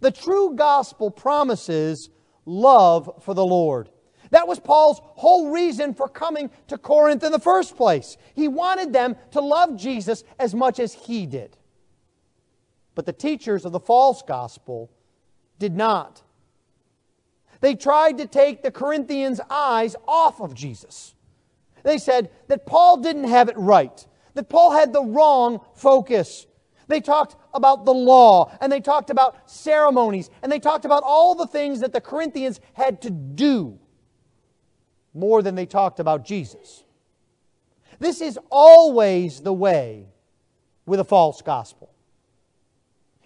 The 0.00 0.11
true 0.11 0.55
gospel 0.57 1.12
promises 1.12 2.11
love 2.45 3.23
for 3.23 3.35
the 3.35 3.47
Lord. 3.47 3.88
That 4.30 4.49
was 4.49 4.59
Paul's 4.59 5.00
whole 5.02 5.50
reason 5.50 5.95
for 5.95 6.09
coming 6.09 6.50
to 6.68 6.78
Corinth 6.78 7.23
in 7.23 7.33
the 7.33 7.38
first 7.38 7.76
place. 7.76 8.16
He 8.35 8.49
wanted 8.49 8.92
them 8.92 9.16
to 9.33 9.40
love 9.40 9.76
Jesus 9.76 10.25
as 10.38 10.54
much 10.54 10.80
as 10.80 10.95
he 10.95 11.26
did. 11.26 11.56
But 12.95 13.06
the 13.06 13.12
teachers 13.12 13.64
of 13.64 13.73
the 13.73 13.80
false 13.80 14.23
gospel 14.23 14.90
did 15.59 15.76
not. 15.76 16.23
They 17.61 17.75
tried 17.75 18.18
to 18.18 18.26
take 18.26 18.62
the 18.62 18.71
Corinthians' 18.71 19.40
eyes 19.49 19.97
off 20.06 20.40
of 20.40 20.54
Jesus. 20.54 21.14
They 21.83 21.99
said 21.99 22.30
that 22.49 22.66
Paul 22.66 22.99
didn't 22.99 23.25
have 23.25 23.49
it 23.49 23.56
right 23.56 24.06
that 24.37 24.49
Paul 24.49 24.73
had 24.73 24.92
the 24.92 25.02
wrong 25.02 25.61
focus. 25.75 26.47
They 26.88 27.00
talked 27.00 27.35
about 27.52 27.85
the 27.85 27.95
law, 27.95 28.52
and 28.61 28.71
they 28.71 28.80
talked 28.80 29.11
about 29.11 29.50
ceremonies, 29.50 30.30
and 30.42 30.52
they 30.52 30.61
talked 30.61 30.85
about 30.85 31.02
all 31.02 31.35
the 31.35 31.47
things 31.47 31.80
that 31.80 31.92
the 31.92 32.00
Corinthians 32.00 32.61
had 32.75 33.02
to 33.02 33.11
do 33.11 33.78
more 35.16 35.42
than 35.42 35.54
they 35.54 35.66
talked 35.66 35.99
about 35.99 36.25
Jesus. 36.25 36.85
This 37.99 38.20
is 38.20 38.38
always 38.50 39.40
the 39.40 39.52
way 39.52 40.06
with 40.85 41.00
a 41.00 41.04
false 41.04 41.42
gospel. 41.42 41.92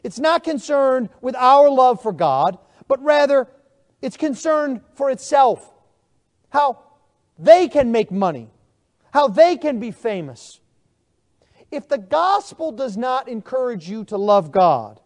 It's 0.03 0.19
not 0.19 0.45
concerned 0.45 1.11
with 1.21 1.35
our 1.37 1.69
love 1.69 2.03
for 2.03 2.13
God, 2.13 2.59
but 2.89 3.03
rather 3.03 3.49
it's 4.01 4.17
concerned 4.17 4.81
for 4.95 5.11
itself. 5.11 5.73
How 6.49 6.83
they 7.39 7.69
can 7.69 7.93
make 7.93 8.11
money, 8.11 8.51
how 9.13 9.29
they 9.29 9.57
can 9.57 9.79
be 9.79 9.91
famous, 9.91 10.61
if 11.71 11.89
the 11.89 11.99
gospel 11.99 12.73
does 12.73 12.97
not 12.97 13.29
encourage 13.29 13.89
you 13.89 14.05
to 14.07 14.17
love 14.17 14.51
God, 14.51 15.01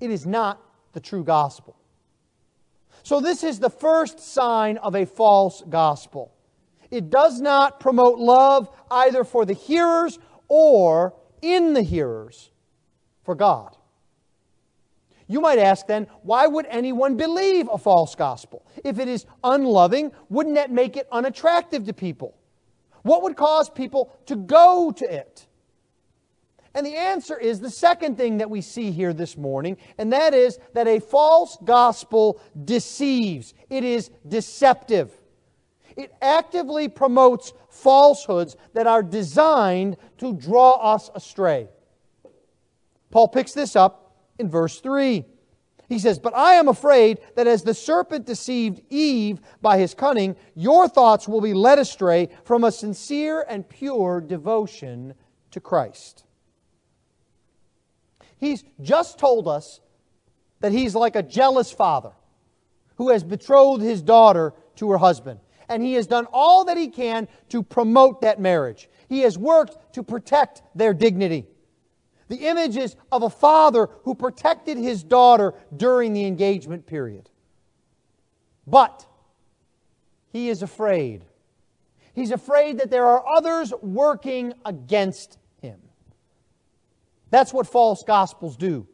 it 0.00 0.10
is 0.10 0.26
not 0.26 0.60
the 0.92 1.00
true 1.00 1.24
gospel. 1.24 1.77
So, 3.02 3.20
this 3.20 3.42
is 3.44 3.58
the 3.58 3.70
first 3.70 4.20
sign 4.20 4.76
of 4.78 4.94
a 4.94 5.06
false 5.06 5.62
gospel. 5.68 6.34
It 6.90 7.10
does 7.10 7.40
not 7.40 7.80
promote 7.80 8.18
love 8.18 8.70
either 8.90 9.24
for 9.24 9.44
the 9.44 9.52
hearers 9.52 10.18
or 10.48 11.14
in 11.42 11.74
the 11.74 11.82
hearers 11.82 12.50
for 13.24 13.34
God. 13.34 13.76
You 15.26 15.42
might 15.42 15.58
ask 15.58 15.86
then, 15.86 16.06
why 16.22 16.46
would 16.46 16.66
anyone 16.66 17.16
believe 17.16 17.68
a 17.70 17.76
false 17.76 18.14
gospel? 18.14 18.64
If 18.82 18.98
it 18.98 19.08
is 19.08 19.26
unloving, 19.44 20.12
wouldn't 20.30 20.54
that 20.54 20.70
make 20.70 20.96
it 20.96 21.06
unattractive 21.12 21.84
to 21.84 21.92
people? 21.92 22.34
What 23.02 23.22
would 23.22 23.36
cause 23.36 23.68
people 23.68 24.10
to 24.26 24.36
go 24.36 24.90
to 24.96 25.14
it? 25.14 25.46
And 26.78 26.86
the 26.86 26.94
answer 26.94 27.36
is 27.36 27.58
the 27.58 27.70
second 27.70 28.16
thing 28.16 28.38
that 28.38 28.50
we 28.50 28.60
see 28.60 28.92
here 28.92 29.12
this 29.12 29.36
morning, 29.36 29.78
and 29.98 30.12
that 30.12 30.32
is 30.32 30.60
that 30.74 30.86
a 30.86 31.00
false 31.00 31.58
gospel 31.64 32.40
deceives. 32.64 33.52
It 33.68 33.82
is 33.82 34.12
deceptive. 34.28 35.10
It 35.96 36.14
actively 36.22 36.86
promotes 36.86 37.52
falsehoods 37.68 38.56
that 38.74 38.86
are 38.86 39.02
designed 39.02 39.96
to 40.18 40.32
draw 40.34 40.74
us 40.74 41.10
astray. 41.16 41.68
Paul 43.10 43.26
picks 43.26 43.54
this 43.54 43.74
up 43.74 44.14
in 44.38 44.48
verse 44.48 44.78
3. 44.78 45.24
He 45.88 45.98
says, 45.98 46.20
But 46.20 46.36
I 46.36 46.52
am 46.52 46.68
afraid 46.68 47.18
that 47.34 47.48
as 47.48 47.64
the 47.64 47.74
serpent 47.74 48.24
deceived 48.24 48.82
Eve 48.88 49.40
by 49.60 49.78
his 49.78 49.94
cunning, 49.94 50.36
your 50.54 50.88
thoughts 50.88 51.26
will 51.26 51.40
be 51.40 51.54
led 51.54 51.80
astray 51.80 52.28
from 52.44 52.62
a 52.62 52.70
sincere 52.70 53.44
and 53.48 53.68
pure 53.68 54.20
devotion 54.20 55.14
to 55.50 55.58
Christ. 55.58 56.22
He's 58.38 58.64
just 58.80 59.18
told 59.18 59.48
us 59.48 59.80
that 60.60 60.72
he's 60.72 60.94
like 60.94 61.16
a 61.16 61.22
jealous 61.22 61.70
father 61.70 62.12
who 62.96 63.10
has 63.10 63.22
betrothed 63.22 63.82
his 63.82 64.02
daughter 64.02 64.54
to 64.76 64.90
her 64.90 64.98
husband. 64.98 65.40
And 65.68 65.82
he 65.82 65.94
has 65.94 66.06
done 66.06 66.26
all 66.32 66.64
that 66.64 66.76
he 66.76 66.88
can 66.88 67.28
to 67.50 67.62
promote 67.62 68.22
that 68.22 68.40
marriage. 68.40 68.88
He 69.08 69.20
has 69.20 69.36
worked 69.36 69.94
to 69.94 70.02
protect 70.02 70.62
their 70.74 70.94
dignity. 70.94 71.46
The 72.28 72.46
image 72.48 72.76
is 72.76 72.96
of 73.12 73.22
a 73.22 73.30
father 73.30 73.88
who 74.04 74.14
protected 74.14 74.78
his 74.78 75.02
daughter 75.02 75.54
during 75.76 76.12
the 76.12 76.26
engagement 76.26 76.86
period. 76.86 77.30
But 78.66 79.06
he 80.30 80.48
is 80.48 80.62
afraid. 80.62 81.24
He's 82.14 82.30
afraid 82.30 82.78
that 82.78 82.90
there 82.90 83.06
are 83.06 83.26
others 83.26 83.72
working 83.80 84.52
against. 84.64 85.38
That's 87.30 87.52
what 87.52 87.66
false 87.66 88.02
gospels 88.04 88.56
do. 88.56 88.86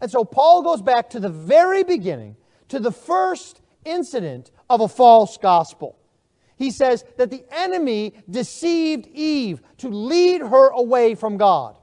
And 0.00 0.10
so 0.10 0.24
Paul 0.24 0.62
goes 0.62 0.82
back 0.82 1.10
to 1.10 1.20
the 1.20 1.28
very 1.28 1.84
beginning, 1.84 2.36
to 2.68 2.78
the 2.78 2.92
first 2.92 3.60
incident 3.84 4.50
of 4.68 4.80
a 4.80 4.88
false 4.88 5.36
gospel. 5.36 5.98
He 6.56 6.70
says 6.70 7.04
that 7.16 7.30
the 7.30 7.44
enemy 7.50 8.14
deceived 8.30 9.06
Eve 9.12 9.60
to 9.78 9.88
lead 9.88 10.40
her 10.40 10.68
away 10.68 11.14
from 11.14 11.36
God. 11.36 11.76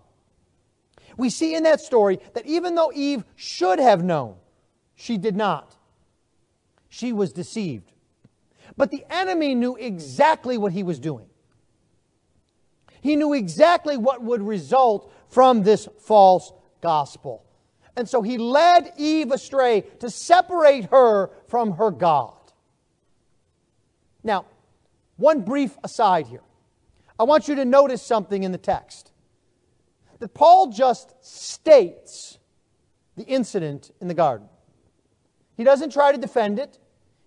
We 1.18 1.30
see 1.30 1.56
in 1.56 1.64
that 1.64 1.82
story 1.82 2.20
that 2.34 2.46
even 2.46 2.76
though 2.76 2.92
Eve 2.94 3.24
should 3.36 3.80
have 3.80 4.04
known, 4.04 4.36
she 4.96 5.18
did 5.18 5.36
not. 5.36 5.76
She 6.90 7.12
was 7.14 7.34
deceived. 7.34 7.92
But 8.78 8.92
the 8.92 9.06
enemy 9.10 9.56
knew 9.56 9.76
exactly 9.76 10.58
what 10.58 10.72
he 10.72 10.84
was 10.84 11.00
doing. 11.00 11.28
He 13.02 13.16
knew 13.16 13.34
exactly 13.34 13.98
what 13.98 14.22
would 14.22 14.42
result 14.42 15.12
from 15.32 15.64
this 15.64 15.88
false 16.00 16.54
gospel. 16.82 17.44
And 17.96 18.08
so 18.08 18.22
he 18.22 18.38
led 18.38 18.94
Eve 18.98 19.32
astray 19.32 19.82
to 20.00 20.10
separate 20.10 20.86
her 20.86 21.32
from 21.48 21.74
her 21.74 21.90
God. 21.92 22.38
Now, 24.24 24.46
one 25.18 25.42
brief 25.42 25.78
aside 25.84 26.28
here. 26.28 26.44
I 27.20 27.24
want 27.24 27.48
you 27.48 27.56
to 27.56 27.66
notice 27.66 28.02
something 28.02 28.44
in 28.44 28.52
the 28.52 28.58
text. 28.58 29.12
That 30.20 30.34
Paul 30.34 30.68
just 30.68 31.14
states 31.22 32.38
the 33.18 33.24
incident 33.24 33.92
in 34.00 34.08
the 34.08 34.14
garden. 34.14 34.48
He 35.58 35.64
doesn't 35.64 35.92
try 35.92 36.12
to 36.12 36.18
defend 36.18 36.60
it. 36.60 36.78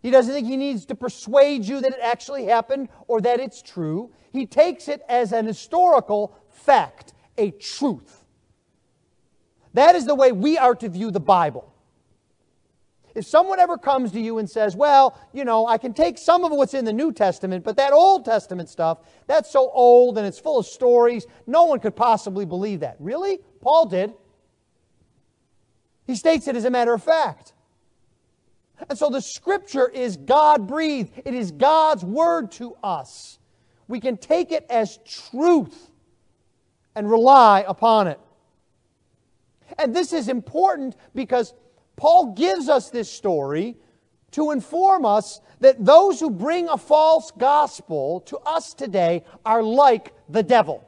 He 0.02 0.10
doesn't 0.10 0.34
think 0.34 0.46
he 0.46 0.56
needs 0.56 0.84
to 0.86 0.94
persuade 0.94 1.64
you 1.64 1.80
that 1.80 1.92
it 1.92 2.00
actually 2.02 2.44
happened 2.44 2.88
or 3.08 3.20
that 3.22 3.40
it's 3.40 3.62
true. 3.62 4.12
He 4.32 4.44
takes 4.44 4.88
it 4.88 5.02
as 5.08 5.32
an 5.32 5.46
historical 5.46 6.36
fact, 6.50 7.13
a 7.36 7.50
truth. 7.50 8.24
That 9.74 9.96
is 9.96 10.06
the 10.06 10.14
way 10.14 10.32
we 10.32 10.56
are 10.56 10.74
to 10.76 10.88
view 10.88 11.10
the 11.10 11.20
Bible. 11.20 11.74
If 13.14 13.26
someone 13.26 13.60
ever 13.60 13.78
comes 13.78 14.10
to 14.12 14.20
you 14.20 14.38
and 14.38 14.50
says, 14.50 14.74
Well, 14.74 15.18
you 15.32 15.44
know, 15.44 15.66
I 15.66 15.78
can 15.78 15.94
take 15.94 16.18
some 16.18 16.44
of 16.44 16.50
what's 16.50 16.74
in 16.74 16.84
the 16.84 16.92
New 16.92 17.12
Testament, 17.12 17.64
but 17.64 17.76
that 17.76 17.92
Old 17.92 18.24
Testament 18.24 18.68
stuff, 18.68 18.98
that's 19.26 19.50
so 19.50 19.70
old 19.70 20.18
and 20.18 20.26
it's 20.26 20.38
full 20.38 20.58
of 20.58 20.66
stories, 20.66 21.26
no 21.46 21.64
one 21.64 21.78
could 21.78 21.94
possibly 21.94 22.44
believe 22.44 22.80
that. 22.80 22.96
Really? 22.98 23.38
Paul 23.60 23.86
did. 23.86 24.12
He 26.06 26.16
states 26.16 26.48
it 26.48 26.56
as 26.56 26.64
a 26.64 26.70
matter 26.70 26.92
of 26.92 27.02
fact. 27.02 27.52
And 28.88 28.98
so 28.98 29.08
the 29.08 29.22
scripture 29.22 29.88
is 29.88 30.16
God 30.16 30.66
breathed, 30.66 31.12
it 31.24 31.34
is 31.34 31.52
God's 31.52 32.04
word 32.04 32.50
to 32.52 32.76
us. 32.82 33.38
We 33.86 34.00
can 34.00 34.16
take 34.16 34.50
it 34.50 34.66
as 34.68 34.98
truth 35.06 35.90
and 36.94 37.10
rely 37.10 37.64
upon 37.66 38.08
it. 38.08 38.20
And 39.78 39.94
this 39.94 40.12
is 40.12 40.28
important 40.28 40.96
because 41.14 41.54
Paul 41.96 42.34
gives 42.34 42.68
us 42.68 42.90
this 42.90 43.10
story 43.10 43.76
to 44.32 44.50
inform 44.50 45.04
us 45.04 45.40
that 45.60 45.84
those 45.84 46.20
who 46.20 46.30
bring 46.30 46.68
a 46.68 46.76
false 46.76 47.30
gospel 47.30 48.20
to 48.22 48.38
us 48.38 48.74
today 48.74 49.24
are 49.44 49.62
like 49.62 50.12
the 50.28 50.42
devil. 50.42 50.86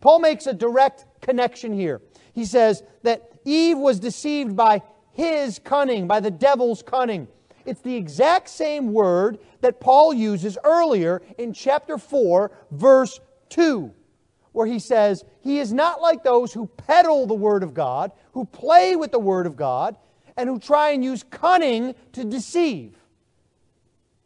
Paul 0.00 0.20
makes 0.20 0.46
a 0.46 0.54
direct 0.54 1.04
connection 1.20 1.72
here. 1.72 2.00
He 2.32 2.44
says 2.44 2.82
that 3.02 3.32
Eve 3.44 3.78
was 3.78 3.98
deceived 3.98 4.56
by 4.56 4.82
his 5.12 5.58
cunning, 5.58 6.06
by 6.06 6.20
the 6.20 6.30
devil's 6.30 6.82
cunning. 6.82 7.26
It's 7.64 7.80
the 7.80 7.96
exact 7.96 8.48
same 8.48 8.92
word 8.92 9.38
that 9.60 9.80
Paul 9.80 10.14
uses 10.14 10.56
earlier 10.62 11.22
in 11.38 11.52
chapter 11.52 11.98
4, 11.98 12.52
verse 12.70 13.18
2 13.48 13.92
where 14.56 14.66
he 14.66 14.78
says, 14.78 15.22
He 15.42 15.58
is 15.58 15.70
not 15.70 16.00
like 16.00 16.24
those 16.24 16.54
who 16.54 16.66
peddle 16.66 17.26
the 17.26 17.34
Word 17.34 17.62
of 17.62 17.74
God, 17.74 18.10
who 18.32 18.46
play 18.46 18.96
with 18.96 19.12
the 19.12 19.18
Word 19.18 19.46
of 19.46 19.54
God, 19.54 19.96
and 20.34 20.48
who 20.48 20.58
try 20.58 20.92
and 20.92 21.04
use 21.04 21.22
cunning 21.22 21.94
to 22.12 22.24
deceive. 22.24 22.96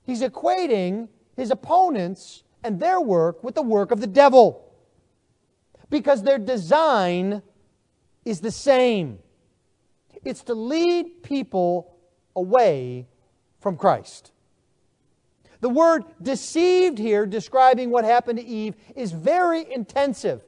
He's 0.05 0.23
equating 0.23 1.09
his 1.35 1.51
opponents 1.51 2.45
and 2.63 2.79
their 2.79 3.01
work 3.01 3.43
with 3.43 3.57
the 3.57 3.63
work 3.63 3.91
of 3.91 4.01
the 4.01 4.07
devil 4.07 4.73
because 5.91 6.23
their 6.23 6.39
design 6.39 7.43
is 8.25 8.41
the 8.41 8.53
same 8.53 9.19
it's 10.25 10.45
to 10.45 10.55
lead 10.55 11.25
people 11.25 11.97
away 12.37 13.09
from 13.59 13.77
Christ. 13.77 14.31
The 15.61 15.69
word 15.69 16.05
deceived 16.23 16.99
here, 16.99 17.27
describing 17.27 17.91
what 17.91 18.05
happened 18.05 18.39
to 18.39 18.45
Eve, 18.45 18.75
is 18.97 19.13
very 19.13 19.71
intensive. 19.73 20.45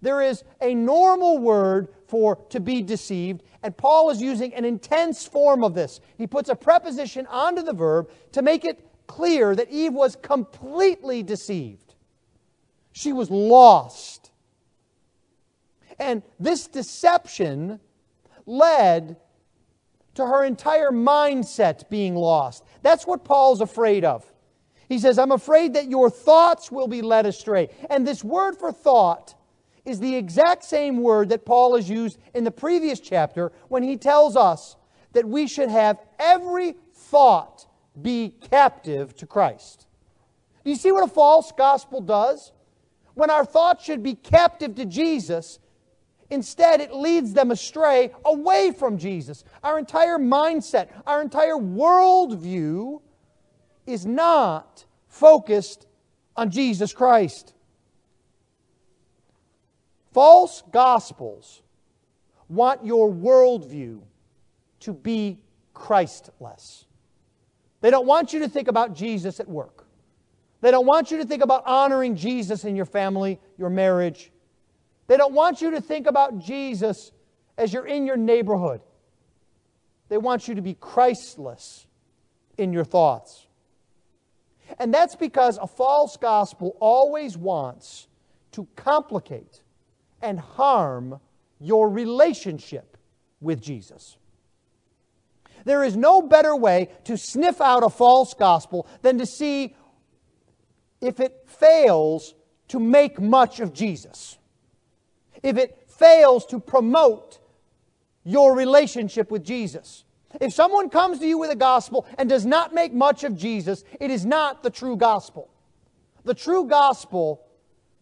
There 0.00 0.22
is 0.22 0.44
a 0.60 0.74
normal 0.74 1.38
word 1.38 1.88
for 2.06 2.36
to 2.50 2.60
be 2.60 2.82
deceived, 2.82 3.42
and 3.62 3.76
Paul 3.76 4.10
is 4.10 4.20
using 4.20 4.54
an 4.54 4.64
intense 4.64 5.26
form 5.26 5.62
of 5.62 5.74
this. 5.74 6.00
He 6.16 6.26
puts 6.26 6.48
a 6.48 6.54
preposition 6.54 7.26
onto 7.26 7.62
the 7.62 7.72
verb 7.72 8.10
to 8.32 8.42
make 8.42 8.64
it 8.64 8.84
clear 9.06 9.54
that 9.54 9.70
Eve 9.70 9.92
was 9.92 10.16
completely 10.16 11.22
deceived. 11.22 11.94
She 12.92 13.12
was 13.12 13.30
lost. 13.30 14.30
And 15.98 16.22
this 16.38 16.66
deception 16.66 17.80
led 18.46 19.16
to 20.14 20.26
her 20.26 20.44
entire 20.44 20.90
mindset 20.90 21.88
being 21.88 22.14
lost. 22.14 22.64
That's 22.82 23.06
what 23.06 23.24
Paul's 23.24 23.60
afraid 23.60 24.04
of. 24.04 24.24
He 24.88 24.98
says, 24.98 25.18
I'm 25.18 25.32
afraid 25.32 25.74
that 25.74 25.90
your 25.90 26.08
thoughts 26.08 26.72
will 26.72 26.88
be 26.88 27.02
led 27.02 27.26
astray. 27.26 27.68
And 27.90 28.06
this 28.06 28.24
word 28.24 28.56
for 28.56 28.72
thought 28.72 29.34
is 29.84 30.00
the 30.00 30.16
exact 30.16 30.64
same 30.64 31.02
word 31.02 31.28
that 31.28 31.44
Paul 31.44 31.76
has 31.76 31.88
used 31.88 32.18
in 32.34 32.44
the 32.44 32.50
previous 32.50 33.00
chapter 33.00 33.52
when 33.68 33.82
he 33.82 33.96
tells 33.96 34.36
us 34.36 34.76
that 35.12 35.26
we 35.26 35.46
should 35.46 35.68
have 35.68 35.98
every 36.18 36.74
thought 36.94 37.66
be 38.00 38.34
captive 38.50 39.14
to 39.16 39.26
Christ. 39.26 39.86
Do 40.64 40.70
you 40.70 40.76
see 40.76 40.92
what 40.92 41.04
a 41.04 41.12
false 41.12 41.52
gospel 41.52 42.00
does? 42.00 42.52
When 43.14 43.30
our 43.30 43.44
thoughts 43.44 43.84
should 43.84 44.02
be 44.02 44.14
captive 44.14 44.74
to 44.76 44.84
Jesus, 44.84 45.58
instead 46.30 46.80
it 46.80 46.94
leads 46.94 47.32
them 47.32 47.50
astray 47.50 48.12
away 48.24 48.72
from 48.72 48.96
Jesus. 48.96 49.44
Our 49.62 49.78
entire 49.78 50.18
mindset, 50.18 50.88
our 51.06 51.20
entire 51.20 51.56
worldview 51.56 53.00
is 53.88 54.06
not 54.06 54.84
focused 55.08 55.86
on 56.36 56.50
Jesus 56.50 56.92
Christ. 56.92 57.54
False 60.12 60.62
gospels 60.70 61.62
want 62.48 62.84
your 62.84 63.10
worldview 63.10 64.00
to 64.80 64.92
be 64.92 65.38
Christless. 65.74 66.86
They 67.80 67.90
don't 67.90 68.06
want 68.06 68.32
you 68.32 68.40
to 68.40 68.48
think 68.48 68.68
about 68.68 68.94
Jesus 68.94 69.40
at 69.40 69.48
work. 69.48 69.86
They 70.60 70.70
don't 70.70 70.86
want 70.86 71.10
you 71.10 71.18
to 71.18 71.24
think 71.24 71.42
about 71.42 71.64
honoring 71.66 72.16
Jesus 72.16 72.64
in 72.64 72.74
your 72.74 72.84
family, 72.84 73.38
your 73.58 73.70
marriage. 73.70 74.32
They 75.06 75.16
don't 75.16 75.32
want 75.32 75.62
you 75.62 75.70
to 75.72 75.80
think 75.80 76.06
about 76.06 76.38
Jesus 76.38 77.12
as 77.56 77.72
you're 77.72 77.86
in 77.86 78.06
your 78.06 78.16
neighborhood. 78.16 78.80
They 80.08 80.18
want 80.18 80.48
you 80.48 80.54
to 80.54 80.62
be 80.62 80.74
Christless 80.74 81.86
in 82.56 82.72
your 82.72 82.84
thoughts. 82.84 83.47
And 84.78 84.94
that's 84.94 85.16
because 85.16 85.58
a 85.58 85.66
false 85.66 86.16
gospel 86.16 86.76
always 86.80 87.36
wants 87.36 88.06
to 88.52 88.66
complicate 88.76 89.62
and 90.22 90.38
harm 90.38 91.20
your 91.60 91.88
relationship 91.88 92.96
with 93.40 93.60
Jesus. 93.60 94.16
There 95.64 95.82
is 95.82 95.96
no 95.96 96.22
better 96.22 96.54
way 96.54 96.88
to 97.04 97.16
sniff 97.16 97.60
out 97.60 97.82
a 97.82 97.90
false 97.90 98.34
gospel 98.34 98.86
than 99.02 99.18
to 99.18 99.26
see 99.26 99.74
if 101.00 101.20
it 101.20 101.44
fails 101.46 102.34
to 102.68 102.78
make 102.78 103.20
much 103.20 103.60
of 103.60 103.72
Jesus, 103.72 104.38
if 105.42 105.56
it 105.56 105.84
fails 105.88 106.46
to 106.46 106.60
promote 106.60 107.38
your 108.24 108.54
relationship 108.54 109.30
with 109.30 109.44
Jesus. 109.44 110.04
If 110.40 110.52
someone 110.52 110.90
comes 110.90 111.18
to 111.20 111.26
you 111.26 111.38
with 111.38 111.50
a 111.50 111.56
gospel 111.56 112.06
and 112.18 112.28
does 112.28 112.44
not 112.44 112.74
make 112.74 112.92
much 112.92 113.24
of 113.24 113.36
Jesus, 113.36 113.84
it 113.98 114.10
is 114.10 114.26
not 114.26 114.62
the 114.62 114.70
true 114.70 114.96
gospel. 114.96 115.50
The 116.24 116.34
true 116.34 116.66
gospel 116.66 117.46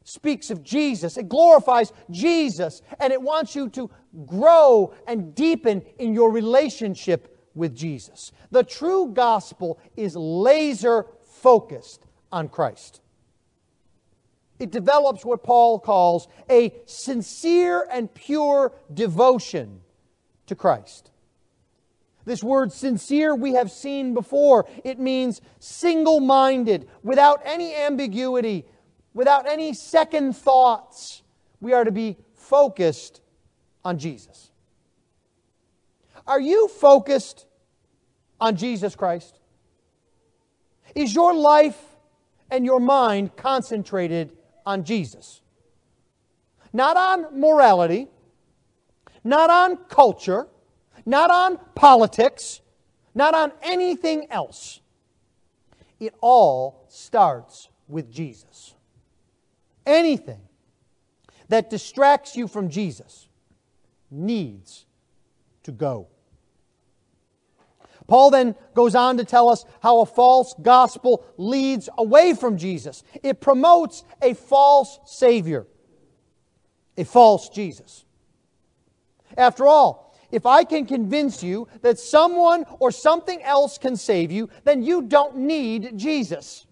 speaks 0.03 0.51
of 0.51 0.63
Jesus, 0.63 1.17
it 1.17 1.29
glorifies 1.29 1.93
Jesus, 2.11 2.83
and 3.01 3.13
it 3.13 3.21
wants 3.21 3.55
you 3.57 3.69
to 3.71 3.91
grow 4.25 4.95
and 5.07 5.35
deepen 5.35 5.83
in 5.99 6.15
your 6.15 6.31
relationship 6.31 7.37
with 7.55 7.75
Jesus. 7.75 8.33
The 8.51 8.63
true 8.63 9.09
gospel 9.09 9.81
is 9.97 10.15
laser 10.15 11.07
focused 11.23 12.07
on 12.31 12.49
Christ. 12.49 13.01
It 14.59 14.71
develops 14.71 15.25
what 15.25 15.43
Paul 15.43 15.79
calls 15.79 16.29
a 16.51 16.73
sincere 16.87 17.87
and 17.91 18.13
pure 18.13 18.73
devotion 18.93 19.81
to 20.47 20.55
Christ. 20.55 21.11
This 22.27 22.43
word 22.43 22.73
sincere 22.73 23.35
we 23.35 23.55
have 23.55 23.71
seen 23.71 24.13
before. 24.13 24.67
It 24.85 24.99
means 24.99 25.41
single 25.61 26.19
minded, 26.21 26.89
without 27.05 27.41
any 27.45 27.75
ambiguity, 27.75 28.67
without 29.15 29.49
any 29.49 29.73
second 29.73 30.35
thoughts. 30.35 31.23
We 31.61 31.73
are 31.73 31.85
to 31.85 31.93
be 31.93 32.19
focused 32.35 33.23
on 33.85 33.99
Jesus. 33.99 34.51
Are 36.27 36.41
you 36.41 36.67
focused 36.67 37.47
on 38.41 38.57
Jesus 38.57 38.97
Christ? 38.97 39.39
Is 40.97 41.15
your 41.15 41.33
life 41.33 41.81
and 42.51 42.65
your 42.65 42.81
mind 42.81 43.37
concentrated 43.37 44.37
on 44.67 44.83
Jesus? 44.83 45.43
Not 46.73 46.97
on 46.97 47.41
morality, 47.41 48.09
not 49.23 49.49
on 49.49 49.77
culture, 49.89 50.49
not 51.07 51.31
on 51.31 51.59
politics, 51.75 52.61
not 53.15 53.35
on 53.35 53.53
anything 53.63 54.27
else. 54.31 54.81
It 55.99 56.15
all 56.21 56.85
starts 56.89 57.69
with 57.89 58.13
Jesus. 58.13 58.75
Anything 59.87 60.41
that 61.49 61.71
distracts 61.71 62.37
you 62.37 62.49
from 62.49 62.69
Jesus 62.69 63.29
needs 64.11 64.85
to 65.63 65.73
go. 65.73 66.09
Paul 68.09 68.31
then 68.31 68.55
goes 68.75 68.95
on 68.95 69.17
to 69.17 69.25
tell 69.25 69.49
us 69.49 69.65
how 69.81 70.01
a 70.01 70.07
false 70.07 70.55
gospel 70.63 71.25
leads 71.37 71.89
away 71.99 72.35
from 72.35 72.57
Jesus. 72.57 73.03
It 73.23 73.41
promotes 73.41 74.05
a 74.23 74.35
false 74.35 75.01
Savior, 75.05 75.67
a 76.97 77.05
false 77.05 77.49
Jesus. 77.49 78.05
After 79.37 79.67
all, 79.67 80.06
if 80.31 80.47
I 80.47 80.65
can 80.65 80.87
convince 80.87 81.43
you 81.43 81.69
that 81.83 81.99
someone 81.99 82.65
or 82.79 82.91
something 82.91 83.43
else 83.43 83.79
can 83.79 83.97
save 83.97 84.33
you, 84.33 84.49
then 84.65 84.83
you 84.83 85.03
don't 85.03 85.37
need 85.37 85.97
Jesus. 85.97 86.67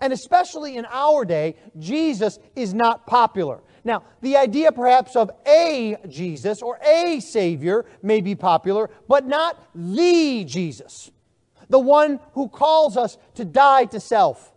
And 0.00 0.12
especially 0.12 0.76
in 0.76 0.86
our 0.90 1.24
day, 1.24 1.56
Jesus 1.78 2.38
is 2.56 2.74
not 2.74 3.06
popular. 3.06 3.60
Now, 3.84 4.02
the 4.22 4.36
idea 4.36 4.72
perhaps 4.72 5.14
of 5.14 5.30
a 5.46 5.96
Jesus 6.08 6.62
or 6.62 6.78
a 6.84 7.20
Savior 7.20 7.84
may 8.02 8.20
be 8.20 8.34
popular, 8.34 8.90
but 9.08 9.26
not 9.26 9.62
the 9.74 10.44
Jesus. 10.44 11.10
The 11.68 11.78
one 11.78 12.20
who 12.32 12.48
calls 12.48 12.96
us 12.96 13.18
to 13.34 13.44
die 13.44 13.84
to 13.86 14.00
self. 14.00 14.52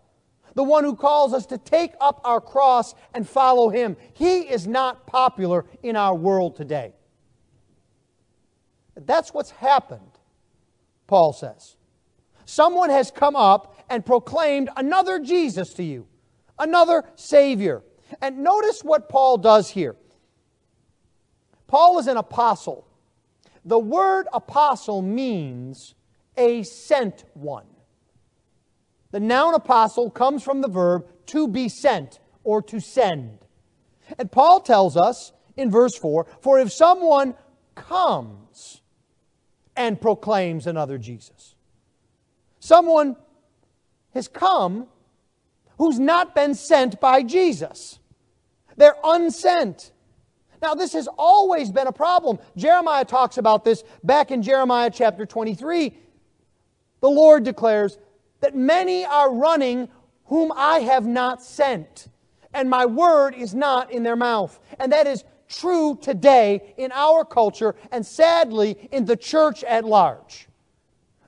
The 0.56 0.64
one 0.64 0.84
who 0.84 0.96
calls 0.96 1.34
us 1.34 1.46
to 1.48 1.58
take 1.58 1.94
up 2.02 2.20
our 2.24 2.42
cross 2.42 2.96
and 3.14 3.28
follow 3.28 3.70
Him. 3.70 3.96
He 4.14 4.40
is 4.40 4.66
not 4.68 5.06
popular 5.06 5.66
in 5.84 5.96
our 5.96 6.16
world 6.16 6.56
today. 6.56 6.94
That's 9.06 9.34
what's 9.34 9.52
happened, 9.52 10.12
Paul 11.06 11.34
says. 11.34 11.76
Someone 12.46 12.90
has 12.90 13.12
come 13.12 13.36
up 13.36 13.76
and 13.90 14.06
proclaimed 14.06 14.70
another 14.76 15.20
Jesus 15.20 15.74
to 15.76 15.84
you, 15.84 16.08
another 16.58 17.04
Savior. 17.16 17.84
And 18.22 18.40
notice 18.40 18.82
what 18.84 19.10
Paul 19.10 19.38
does 19.38 19.70
here. 19.70 19.96
Paul 21.68 22.00
is 22.00 22.08
an 22.08 22.18
apostle. 22.18 22.88
The 23.66 23.78
word 23.78 24.28
apostle 24.32 25.02
means 25.02 25.94
a 26.38 26.64
sent 26.64 27.26
one. 27.34 27.66
The 29.12 29.20
noun 29.20 29.54
apostle 29.54 30.10
comes 30.10 30.44
from 30.44 30.62
the 30.62 30.70
verb 30.70 31.06
to 31.28 31.48
be 31.48 31.68
sent 31.68 32.20
or 32.44 32.62
to 32.64 32.80
send. 32.80 33.40
And 34.18 34.32
Paul 34.32 34.62
tells 34.62 34.96
us 34.96 35.34
in 35.58 35.70
verse 35.70 35.98
4 35.98 36.28
For 36.42 36.60
if 36.60 36.72
someone 36.72 37.36
comes 37.76 38.82
and 39.78 40.02
proclaims 40.02 40.68
another 40.68 40.98
Jesus, 40.98 41.56
someone 42.60 43.16
has 44.14 44.28
come 44.28 44.88
who's 45.78 46.00
not 46.00 46.34
been 46.34 46.56
sent 46.56 47.00
by 47.00 47.22
Jesus. 47.24 48.00
They're 48.76 48.98
unsent. 49.04 49.92
Now, 50.62 50.74
this 50.74 50.94
has 50.94 51.08
always 51.18 51.70
been 51.70 51.88
a 51.88 51.92
problem. 51.92 52.40
Jeremiah 52.56 53.06
talks 53.06 53.38
about 53.38 53.64
this 53.64 53.84
back 54.04 54.32
in 54.32 54.42
Jeremiah 54.42 54.90
chapter 54.92 55.26
23. 55.26 55.96
The 57.00 57.10
Lord 57.10 57.44
declares 57.44 58.00
that 58.42 58.56
many 58.56 59.06
are 59.06 59.34
running 59.34 59.88
whom 60.26 60.52
I 60.56 60.80
have 60.80 61.06
not 61.06 61.44
sent, 61.44 62.08
and 62.54 62.70
my 62.70 62.86
word 62.86 63.36
is 63.36 63.54
not 63.54 63.92
in 63.92 64.04
their 64.04 64.16
mouth. 64.16 64.60
And 64.80 64.92
that 64.92 65.08
is 65.08 65.24
true 65.48 65.98
today 66.02 66.74
in 66.78 66.92
our 66.92 67.24
culture 67.26 67.76
and 67.92 68.06
sadly 68.06 68.90
in 68.92 69.06
the 69.06 69.16
church 69.16 69.64
at 69.64 69.86
large. 69.86 70.48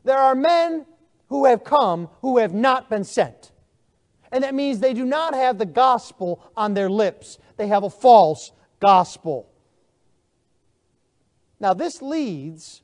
There 0.03 0.17
are 0.17 0.35
men 0.35 0.85
who 1.27 1.45
have 1.45 1.63
come 1.63 2.09
who 2.21 2.37
have 2.39 2.53
not 2.53 2.89
been 2.89 3.03
sent. 3.03 3.51
And 4.31 4.43
that 4.43 4.53
means 4.53 4.79
they 4.79 4.93
do 4.93 5.05
not 5.05 5.33
have 5.33 5.57
the 5.57 5.65
gospel 5.65 6.43
on 6.55 6.73
their 6.73 6.89
lips, 6.89 7.37
they 7.57 7.67
have 7.67 7.83
a 7.83 7.89
false 7.89 8.51
gospel. 8.79 9.49
Now, 11.59 11.73
this 11.73 12.01
leads 12.01 12.81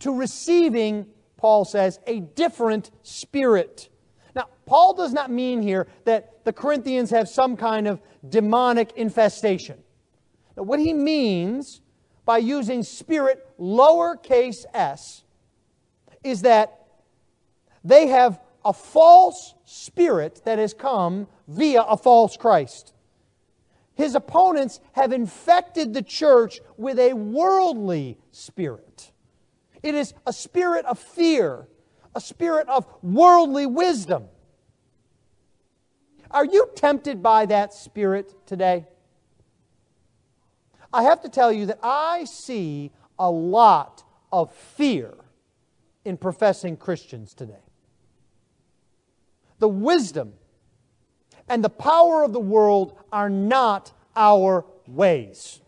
to 0.00 0.12
receiving, 0.12 1.06
Paul 1.36 1.64
says, 1.64 2.00
a 2.06 2.20
different 2.20 2.90
spirit. 3.02 3.88
Now, 4.34 4.48
Paul 4.66 4.94
does 4.94 5.12
not 5.12 5.30
mean 5.30 5.62
here 5.62 5.86
that 6.04 6.44
the 6.44 6.52
Corinthians 6.52 7.10
have 7.10 7.28
some 7.28 7.56
kind 7.56 7.86
of 7.86 8.00
demonic 8.28 8.92
infestation. 8.96 9.78
What 10.60 10.78
he 10.78 10.92
means 10.92 11.80
by 12.24 12.38
using 12.38 12.82
spirit 12.82 13.46
lowercase 13.58 14.64
s 14.74 15.24
is 16.22 16.42
that 16.42 16.86
they 17.82 18.08
have 18.08 18.40
a 18.64 18.72
false 18.72 19.54
spirit 19.64 20.42
that 20.44 20.58
has 20.58 20.74
come 20.74 21.26
via 21.48 21.82
a 21.82 21.96
false 21.96 22.36
Christ. 22.36 22.92
His 23.94 24.14
opponents 24.14 24.80
have 24.92 25.12
infected 25.12 25.94
the 25.94 26.02
church 26.02 26.60
with 26.76 26.98
a 26.98 27.14
worldly 27.14 28.18
spirit. 28.30 29.12
It 29.82 29.94
is 29.94 30.14
a 30.26 30.32
spirit 30.32 30.84
of 30.84 30.98
fear, 30.98 31.68
a 32.14 32.20
spirit 32.20 32.68
of 32.68 32.86
worldly 33.02 33.66
wisdom. 33.66 34.24
Are 36.30 36.44
you 36.44 36.68
tempted 36.76 37.22
by 37.22 37.46
that 37.46 37.72
spirit 37.72 38.46
today? 38.46 38.86
I 40.92 41.04
have 41.04 41.22
to 41.22 41.28
tell 41.28 41.52
you 41.52 41.66
that 41.66 41.78
I 41.82 42.24
see 42.24 42.90
a 43.18 43.30
lot 43.30 44.02
of 44.32 44.52
fear 44.52 45.14
in 46.04 46.16
professing 46.16 46.76
Christians 46.76 47.34
today 47.34 47.62
the 49.60 49.68
wisdom 49.68 50.32
and 51.48 51.62
the 51.62 51.70
power 51.70 52.24
of 52.24 52.32
the 52.32 52.40
world 52.40 52.98
are 53.12 53.28
not 53.28 53.92
our 54.16 54.64
ways. 54.86 55.60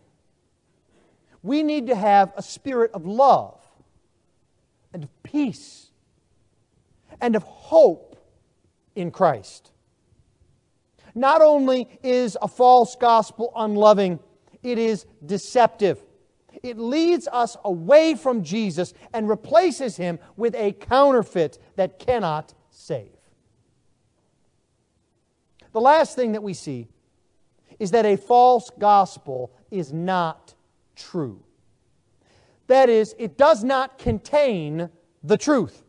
We 1.41 1.61
need 1.61 1.87
to 1.87 1.95
have 1.95 2.33
a 2.35 2.41
spirit 2.41 2.91
of 2.93 3.05
love 3.05 3.59
and 4.93 5.03
of 5.03 5.23
peace 5.23 5.91
and 7.21 7.35
of 7.35 7.43
hope 7.43 8.17
in 8.95 9.11
Christ. 9.11 9.71
Not 11.13 11.41
only 11.41 11.87
is 12.01 12.37
a 12.41 12.47
false 12.47 12.95
gospel 12.95 13.51
unloving, 13.55 14.19
it 14.63 14.77
is 14.77 15.05
deceptive. 15.25 16.01
It 16.61 16.77
leads 16.77 17.27
us 17.27 17.57
away 17.63 18.15
from 18.15 18.43
Jesus 18.43 18.93
and 19.13 19.27
replaces 19.27 19.97
him 19.97 20.19
with 20.37 20.55
a 20.55 20.71
counterfeit 20.71 21.59
that 21.75 21.99
cannot 21.99 22.53
save. 22.69 23.09
The 25.73 25.81
last 25.81 26.15
thing 26.15 26.33
that 26.33 26.43
we 26.43 26.53
see 26.53 26.87
is 27.79 27.91
that 27.91 28.05
a 28.05 28.15
false 28.15 28.69
gospel 28.79 29.51
is 29.71 29.91
not 29.91 30.53
true. 30.95 31.43
That 32.67 32.89
is, 32.89 33.15
it 33.17 33.37
does 33.37 33.63
not 33.63 33.97
contain 33.97 34.89
the 35.23 35.37
truth. 35.37 35.83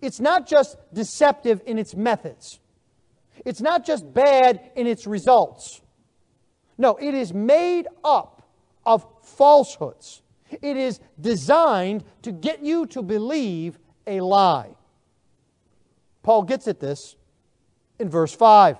It's 0.00 0.20
not 0.20 0.46
just 0.46 0.76
deceptive 0.92 1.62
in 1.66 1.78
its 1.78 1.94
methods, 1.94 2.60
it's 3.44 3.60
not 3.60 3.84
just 3.84 4.12
bad 4.12 4.70
in 4.76 4.86
its 4.86 5.06
results. 5.06 5.80
No, 6.76 6.96
it 6.96 7.14
is 7.14 7.32
made 7.32 7.86
up 8.02 8.42
of 8.84 9.06
falsehoods. 9.22 10.22
It 10.50 10.76
is 10.76 11.00
designed 11.20 12.04
to 12.22 12.32
get 12.32 12.62
you 12.62 12.86
to 12.86 13.02
believe 13.02 13.78
a 14.06 14.20
lie. 14.20 14.74
Paul 16.22 16.42
gets 16.42 16.68
at 16.68 16.80
this 16.80 17.16
in 17.98 18.08
verse 18.08 18.34
5. 18.34 18.78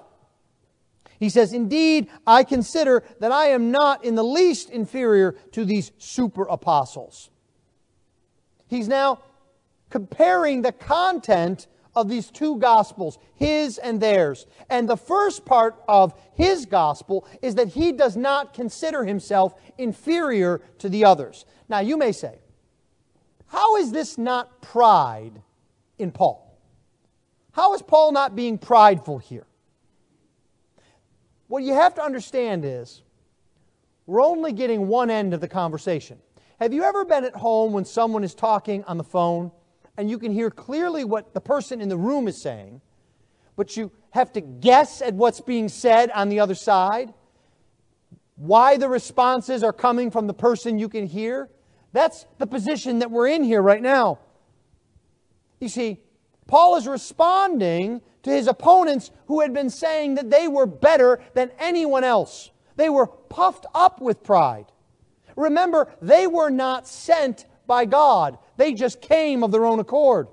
He 1.18 1.28
says, 1.28 1.52
Indeed, 1.52 2.08
I 2.26 2.44
consider 2.44 3.02
that 3.20 3.32
I 3.32 3.46
am 3.46 3.70
not 3.70 4.04
in 4.04 4.14
the 4.14 4.24
least 4.24 4.70
inferior 4.70 5.32
to 5.52 5.64
these 5.64 5.92
super 5.98 6.42
apostles. 6.44 7.30
He's 8.66 8.88
now 8.88 9.20
comparing 9.90 10.62
the 10.62 10.72
content 10.72 11.66
of 11.96 12.08
these 12.08 12.30
two 12.30 12.58
gospels, 12.58 13.18
his 13.36 13.78
and 13.78 14.00
theirs. 14.00 14.46
And 14.68 14.88
the 14.88 14.96
first 14.96 15.44
part 15.44 15.82
of 15.88 16.14
his 16.34 16.66
gospel 16.66 17.26
is 17.42 17.54
that 17.56 17.68
he 17.68 17.92
does 17.92 18.16
not 18.16 18.54
consider 18.54 19.04
himself 19.04 19.54
inferior 19.78 20.60
to 20.78 20.88
the 20.88 21.04
others. 21.04 21.44
Now, 21.68 21.80
you 21.80 21.96
may 21.96 22.12
say, 22.12 22.38
how 23.46 23.76
is 23.76 23.92
this 23.92 24.18
not 24.18 24.60
pride 24.60 25.40
in 25.98 26.10
Paul? 26.10 26.58
How 27.52 27.74
is 27.74 27.82
Paul 27.82 28.10
not 28.12 28.34
being 28.34 28.58
prideful 28.58 29.18
here? 29.18 29.46
What 31.46 31.62
you 31.62 31.74
have 31.74 31.94
to 31.94 32.02
understand 32.02 32.64
is 32.64 33.02
we're 34.06 34.22
only 34.22 34.52
getting 34.52 34.88
one 34.88 35.08
end 35.08 35.34
of 35.34 35.40
the 35.40 35.48
conversation. 35.48 36.18
Have 36.58 36.72
you 36.72 36.82
ever 36.82 37.04
been 37.04 37.24
at 37.24 37.36
home 37.36 37.72
when 37.72 37.84
someone 37.84 38.24
is 38.24 38.34
talking 38.34 38.82
on 38.84 38.96
the 38.96 39.04
phone 39.04 39.52
and 39.96 40.10
you 40.10 40.18
can 40.18 40.32
hear 40.32 40.50
clearly 40.50 41.04
what 41.04 41.34
the 41.34 41.40
person 41.40 41.80
in 41.80 41.88
the 41.88 41.96
room 41.96 42.28
is 42.28 42.40
saying, 42.40 42.80
but 43.56 43.76
you 43.76 43.92
have 44.10 44.32
to 44.32 44.40
guess 44.40 45.00
at 45.00 45.14
what's 45.14 45.40
being 45.40 45.68
said 45.68 46.10
on 46.10 46.28
the 46.28 46.40
other 46.40 46.54
side? 46.54 47.12
Why 48.36 48.76
the 48.76 48.88
responses 48.88 49.62
are 49.62 49.72
coming 49.72 50.10
from 50.10 50.26
the 50.26 50.34
person 50.34 50.78
you 50.78 50.88
can 50.88 51.06
hear? 51.06 51.48
That's 51.92 52.26
the 52.38 52.46
position 52.46 52.98
that 52.98 53.10
we're 53.10 53.28
in 53.28 53.44
here 53.44 53.62
right 53.62 53.82
now. 53.82 54.18
You 55.60 55.68
see, 55.68 56.00
Paul 56.46 56.76
is 56.76 56.88
responding 56.88 58.02
to 58.24 58.30
his 58.30 58.48
opponents 58.48 59.10
who 59.26 59.40
had 59.40 59.54
been 59.54 59.70
saying 59.70 60.16
that 60.16 60.30
they 60.30 60.48
were 60.48 60.66
better 60.66 61.20
than 61.34 61.50
anyone 61.58 62.02
else. 62.02 62.50
They 62.76 62.88
were 62.88 63.06
puffed 63.06 63.66
up 63.74 64.00
with 64.00 64.24
pride. 64.24 64.66
Remember, 65.36 65.92
they 66.02 66.26
were 66.26 66.50
not 66.50 66.88
sent 66.88 67.46
by 67.66 67.84
God, 67.84 68.38
they 68.56 68.74
just 68.74 69.00
came 69.00 69.42
of 69.42 69.52
their 69.52 69.64
own 69.64 69.80
accord. 69.80 70.28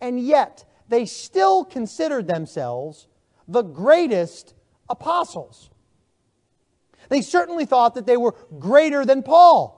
And 0.00 0.20
yet, 0.20 0.64
they 0.88 1.04
still 1.04 1.64
considered 1.64 2.26
themselves 2.26 3.06
the 3.46 3.62
greatest 3.62 4.54
apostles. 4.88 5.70
They 7.08 7.22
certainly 7.22 7.64
thought 7.64 7.94
that 7.94 8.06
they 8.06 8.16
were 8.16 8.34
greater 8.58 9.04
than 9.04 9.22
Paul. 9.22 9.76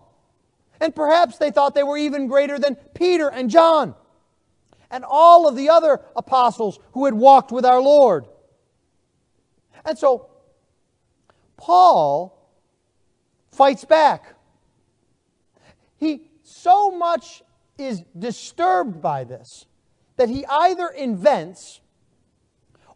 And 0.81 0.95
perhaps 0.95 1.39
they 1.39 1.51
thought 1.51 1.75
they 1.75 1.83
were 1.83 1.97
even 1.97 2.27
greater 2.27 2.59
than 2.59 2.77
Peter 2.95 3.29
and 3.29 3.51
John 3.51 3.95
and 4.93 5.05
all 5.09 5.49
of 5.49 5.57
the 5.57 5.71
other 5.71 6.03
apostles 6.15 6.79
who 6.93 7.07
had 7.07 7.15
walked 7.15 7.51
with 7.51 7.65
our 7.65 7.81
Lord. 7.81 8.27
And 9.85 9.99
so, 9.99 10.29
Paul 11.57 12.39
fights 13.51 13.85
back. 13.85 14.35
He 16.03 16.23
so 16.43 16.91
much 16.91 17.45
is 17.79 18.03
disturbed 18.19 19.01
by 19.01 19.23
this 19.23 19.67
that 20.17 20.29
he 20.29 20.45
either 20.47 20.89
invents 20.89 21.81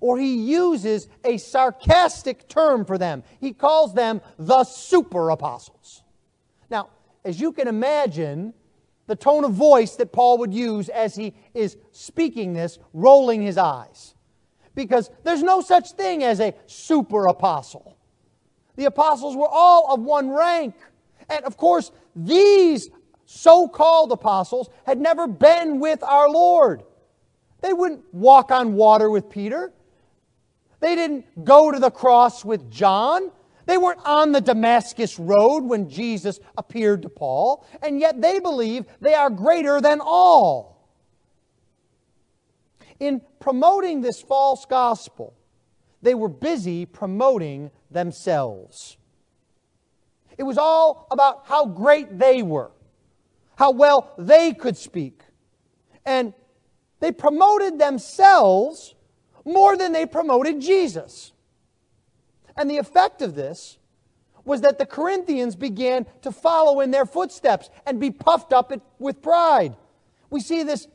or 0.00 0.18
he 0.18 0.34
uses 0.34 1.06
a 1.24 1.36
sarcastic 1.38 2.48
term 2.48 2.84
for 2.84 2.98
them. 2.98 3.22
He 3.38 3.52
calls 3.52 3.94
them 3.94 4.20
the 4.40 4.64
super 4.64 5.30
apostles. 5.30 6.02
Now, 6.68 6.88
as 7.24 7.40
you 7.40 7.52
can 7.52 7.68
imagine, 7.68 8.52
the 9.06 9.14
tone 9.14 9.44
of 9.44 9.52
voice 9.52 9.94
that 9.94 10.10
Paul 10.10 10.38
would 10.38 10.52
use 10.52 10.88
as 10.88 11.14
he 11.14 11.32
is 11.54 11.76
speaking 11.92 12.54
this, 12.54 12.80
rolling 12.92 13.40
his 13.40 13.56
eyes. 13.56 14.16
Because 14.74 15.12
there's 15.22 15.44
no 15.44 15.60
such 15.60 15.92
thing 15.92 16.24
as 16.24 16.40
a 16.40 16.54
super 16.66 17.28
apostle. 17.28 17.96
The 18.74 18.86
apostles 18.86 19.36
were 19.36 19.48
all 19.48 19.94
of 19.94 20.00
one 20.00 20.30
rank. 20.30 20.74
And 21.28 21.44
of 21.44 21.56
course, 21.56 21.90
these 22.14 22.88
so 23.26 23.68
called 23.68 24.12
apostles 24.12 24.70
had 24.86 24.98
never 24.98 25.26
been 25.26 25.80
with 25.80 26.02
our 26.02 26.30
Lord. 26.30 26.82
They 27.60 27.72
wouldn't 27.72 28.02
walk 28.14 28.50
on 28.50 28.74
water 28.74 29.10
with 29.10 29.28
Peter. 29.28 29.72
They 30.80 30.94
didn't 30.94 31.44
go 31.44 31.70
to 31.70 31.78
the 31.78 31.90
cross 31.90 32.44
with 32.44 32.70
John. 32.70 33.32
They 33.66 33.76
weren't 33.76 34.04
on 34.04 34.30
the 34.30 34.40
Damascus 34.40 35.18
road 35.18 35.64
when 35.64 35.90
Jesus 35.90 36.38
appeared 36.56 37.02
to 37.02 37.08
Paul, 37.08 37.66
and 37.82 37.98
yet 37.98 38.22
they 38.22 38.38
believe 38.38 38.84
they 39.00 39.14
are 39.14 39.28
greater 39.28 39.80
than 39.80 40.00
all. 40.00 40.88
In 43.00 43.20
promoting 43.40 44.00
this 44.00 44.22
false 44.22 44.64
gospel, 44.64 45.34
they 46.00 46.14
were 46.14 46.28
busy 46.28 46.86
promoting 46.86 47.72
themselves. 47.90 48.96
It 50.38 50.44
was 50.44 50.58
all 50.58 51.08
about 51.10 51.46
how 51.46 51.66
great 51.66 52.18
they 52.18 52.42
were, 52.42 52.70
how 53.56 53.72
well 53.72 54.14
they 54.16 54.52
could 54.52 54.76
speak. 54.76 55.22
And 56.04 56.32
they 57.00 57.12
promoted 57.12 57.78
themselves 57.78 58.94
more 59.44 59.76
than 59.76 59.92
they 59.92 60.06
promoted 60.06 60.60
Jesus. 60.60 61.32
And 62.56 62.70
the 62.70 62.78
effect 62.78 63.22
of 63.22 63.34
this 63.34 63.78
was 64.44 64.60
that 64.60 64.78
the 64.78 64.86
Corinthians 64.86 65.56
began 65.56 66.06
to 66.22 66.30
follow 66.30 66.80
in 66.80 66.90
their 66.90 67.04
footsteps 67.04 67.68
and 67.84 68.00
be 68.00 68.10
puffed 68.10 68.52
up 68.52 68.72
with 68.98 69.20
pride. 69.20 69.76
We 70.30 70.40
see 70.40 70.62
this 70.62 70.86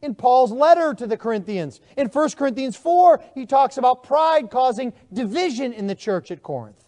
in 0.00 0.14
Paul's 0.14 0.52
letter 0.52 0.94
to 0.94 1.06
the 1.06 1.16
Corinthians. 1.16 1.80
In 1.96 2.08
1 2.08 2.30
Corinthians 2.32 2.76
4, 2.76 3.20
he 3.34 3.46
talks 3.46 3.78
about 3.78 4.04
pride 4.04 4.50
causing 4.50 4.92
division 5.12 5.72
in 5.72 5.86
the 5.86 5.94
church 5.94 6.30
at 6.30 6.42
Corinth. 6.42 6.87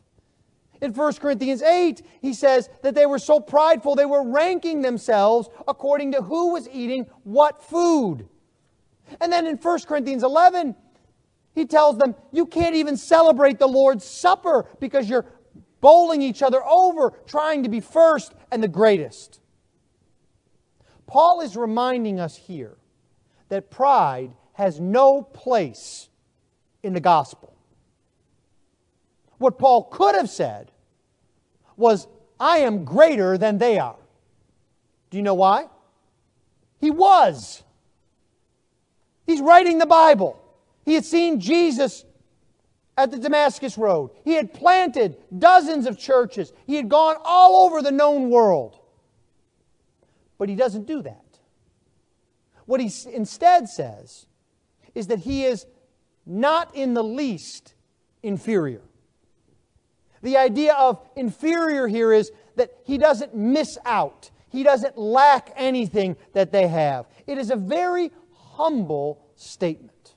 In 0.80 0.94
1 0.94 1.14
Corinthians 1.14 1.62
8, 1.62 2.02
he 2.22 2.32
says 2.32 2.70
that 2.82 2.94
they 2.94 3.06
were 3.06 3.18
so 3.18 3.38
prideful 3.38 3.94
they 3.94 4.06
were 4.06 4.28
ranking 4.28 4.80
themselves 4.80 5.48
according 5.68 6.12
to 6.12 6.22
who 6.22 6.52
was 6.52 6.68
eating 6.70 7.06
what 7.24 7.62
food. 7.62 8.26
And 9.20 9.32
then 9.32 9.46
in 9.46 9.56
1 9.56 9.80
Corinthians 9.80 10.22
11, 10.22 10.74
he 11.54 11.66
tells 11.66 11.98
them, 11.98 12.14
You 12.32 12.46
can't 12.46 12.74
even 12.74 12.96
celebrate 12.96 13.58
the 13.58 13.66
Lord's 13.66 14.04
Supper 14.04 14.66
because 14.78 15.08
you're 15.08 15.26
bowling 15.80 16.22
each 16.22 16.42
other 16.42 16.64
over, 16.64 17.12
trying 17.26 17.62
to 17.64 17.68
be 17.68 17.80
first 17.80 18.32
and 18.50 18.62
the 18.62 18.68
greatest. 18.68 19.40
Paul 21.06 21.40
is 21.40 21.56
reminding 21.56 22.20
us 22.20 22.36
here 22.36 22.76
that 23.48 23.70
pride 23.70 24.32
has 24.52 24.78
no 24.78 25.22
place 25.22 26.08
in 26.82 26.92
the 26.92 27.00
gospel. 27.00 27.54
What 29.38 29.58
Paul 29.58 29.84
could 29.84 30.14
have 30.14 30.30
said 30.30 30.69
was, 31.80 32.06
I 32.38 32.58
am 32.58 32.84
greater 32.84 33.36
than 33.36 33.58
they 33.58 33.78
are. 33.78 33.96
Do 35.10 35.16
you 35.16 35.22
know 35.22 35.34
why? 35.34 35.66
He 36.78 36.90
was. 36.90 37.62
He's 39.26 39.40
writing 39.40 39.78
the 39.78 39.86
Bible. 39.86 40.40
He 40.84 40.94
had 40.94 41.04
seen 41.04 41.40
Jesus 41.40 42.04
at 42.96 43.10
the 43.10 43.18
Damascus 43.18 43.76
Road. 43.76 44.10
He 44.24 44.34
had 44.34 44.52
planted 44.52 45.16
dozens 45.36 45.86
of 45.86 45.98
churches. 45.98 46.52
He 46.66 46.76
had 46.76 46.88
gone 46.88 47.16
all 47.24 47.64
over 47.64 47.82
the 47.82 47.90
known 47.90 48.30
world. 48.30 48.78
But 50.38 50.48
he 50.48 50.54
doesn't 50.54 50.86
do 50.86 51.02
that. 51.02 51.24
What 52.66 52.80
he 52.80 52.90
instead 53.12 53.68
says 53.68 54.26
is 54.94 55.08
that 55.08 55.20
he 55.20 55.44
is 55.44 55.66
not 56.24 56.74
in 56.74 56.94
the 56.94 57.02
least 57.02 57.74
inferior. 58.22 58.82
The 60.22 60.36
idea 60.36 60.74
of 60.74 61.00
inferior 61.16 61.86
here 61.86 62.12
is 62.12 62.30
that 62.56 62.72
he 62.84 62.98
doesn't 62.98 63.34
miss 63.34 63.78
out. 63.84 64.30
He 64.50 64.62
doesn't 64.62 64.98
lack 64.98 65.50
anything 65.56 66.16
that 66.32 66.52
they 66.52 66.68
have. 66.68 67.06
It 67.26 67.38
is 67.38 67.50
a 67.50 67.56
very 67.56 68.10
humble 68.32 69.24
statement. 69.36 70.14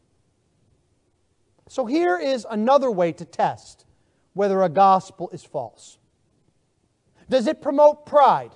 So 1.70 1.86
here 1.86 2.18
is 2.18 2.46
another 2.50 2.92
way 2.92 3.14
to 3.14 3.26
test 3.26 3.86
whether 4.34 4.62
a 4.62 4.70
gospel 4.70 5.30
is 5.32 5.44
false. 5.44 5.98
Does 7.30 7.48
it 7.48 7.62
promote 7.62 8.06
pride? 8.06 8.52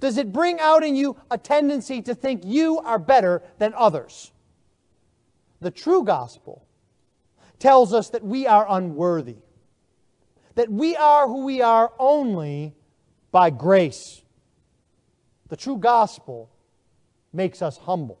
Does 0.00 0.18
it 0.18 0.32
bring 0.32 0.58
out 0.60 0.82
in 0.82 0.96
you 0.96 1.16
a 1.30 1.38
tendency 1.38 2.02
to 2.02 2.14
think 2.14 2.42
you 2.44 2.78
are 2.80 2.98
better 2.98 3.42
than 3.58 3.72
others? 3.74 4.32
The 5.60 5.70
true 5.70 6.04
gospel 6.04 6.66
tells 7.58 7.94
us 7.94 8.10
that 8.10 8.22
we 8.22 8.46
are 8.46 8.66
unworthy. 8.68 9.36
That 10.54 10.70
we 10.70 10.96
are 10.96 11.26
who 11.26 11.44
we 11.44 11.60
are 11.62 11.92
only 11.98 12.74
by 13.30 13.50
grace. 13.50 14.22
The 15.48 15.56
true 15.56 15.76
gospel 15.76 16.50
makes 17.32 17.62
us 17.62 17.78
humble. 17.78 18.18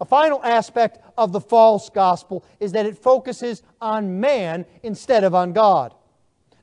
A 0.00 0.04
final 0.04 0.42
aspect 0.42 0.98
of 1.16 1.32
the 1.32 1.40
false 1.40 1.88
gospel 1.88 2.44
is 2.58 2.72
that 2.72 2.86
it 2.86 2.98
focuses 2.98 3.62
on 3.80 4.20
man 4.20 4.66
instead 4.82 5.24
of 5.24 5.34
on 5.34 5.52
God. 5.52 5.94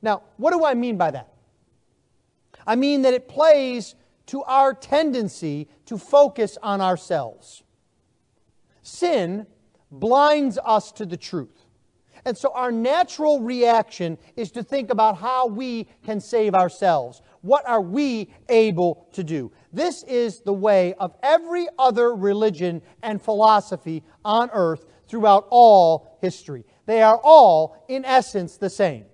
Now, 0.01 0.23
what 0.37 0.51
do 0.51 0.65
I 0.65 0.73
mean 0.73 0.97
by 0.97 1.11
that? 1.11 1.33
I 2.67 2.75
mean 2.75 3.03
that 3.03 3.13
it 3.13 3.27
plays 3.27 3.95
to 4.27 4.43
our 4.43 4.73
tendency 4.73 5.67
to 5.85 5.97
focus 5.97 6.57
on 6.61 6.81
ourselves. 6.81 7.63
Sin 8.81 9.47
blinds 9.89 10.57
us 10.63 10.91
to 10.93 11.05
the 11.05 11.17
truth. 11.17 11.60
And 12.25 12.37
so 12.37 12.51
our 12.53 12.71
natural 12.71 13.39
reaction 13.39 14.17
is 14.35 14.51
to 14.51 14.63
think 14.63 14.89
about 14.89 15.17
how 15.17 15.47
we 15.47 15.87
can 16.03 16.19
save 16.19 16.53
ourselves. 16.53 17.21
What 17.41 17.67
are 17.67 17.81
we 17.81 18.33
able 18.49 19.07
to 19.13 19.23
do? 19.23 19.51
This 19.73 20.03
is 20.03 20.41
the 20.41 20.53
way 20.53 20.93
of 20.95 21.15
every 21.23 21.67
other 21.79 22.13
religion 22.13 22.81
and 23.01 23.21
philosophy 23.21 24.03
on 24.23 24.49
earth 24.53 24.85
throughout 25.07 25.47
all 25.49 26.17
history. 26.21 26.65
They 26.85 27.01
are 27.01 27.19
all, 27.23 27.83
in 27.87 28.05
essence, 28.05 28.57
the 28.57 28.69
same 28.69 29.05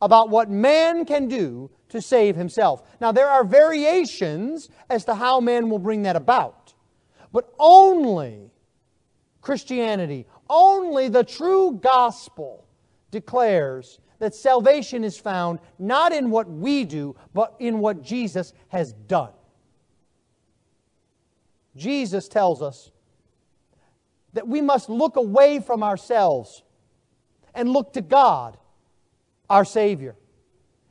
about 0.00 0.30
what 0.30 0.48
man 0.48 1.04
can 1.04 1.26
do 1.26 1.70
to 1.88 2.00
save 2.00 2.36
himself. 2.36 2.82
Now, 3.00 3.10
there 3.10 3.28
are 3.28 3.42
variations 3.42 4.68
as 4.88 5.04
to 5.06 5.14
how 5.14 5.40
man 5.40 5.70
will 5.70 5.78
bring 5.78 6.02
that 6.02 6.16
about, 6.16 6.74
but 7.32 7.52
only 7.58 8.50
Christianity, 9.48 10.26
only 10.50 11.08
the 11.08 11.24
true 11.24 11.78
gospel 11.80 12.66
declares 13.10 13.98
that 14.18 14.34
salvation 14.34 15.04
is 15.04 15.16
found 15.16 15.58
not 15.78 16.12
in 16.12 16.28
what 16.28 16.50
we 16.50 16.84
do, 16.84 17.16
but 17.32 17.56
in 17.58 17.78
what 17.78 18.02
Jesus 18.02 18.52
has 18.68 18.92
done. 18.92 19.30
Jesus 21.76 22.28
tells 22.28 22.60
us 22.60 22.90
that 24.34 24.46
we 24.46 24.60
must 24.60 24.90
look 24.90 25.16
away 25.16 25.60
from 25.60 25.82
ourselves 25.82 26.62
and 27.54 27.70
look 27.70 27.94
to 27.94 28.02
God, 28.02 28.58
our 29.48 29.64
Savior. 29.64 30.14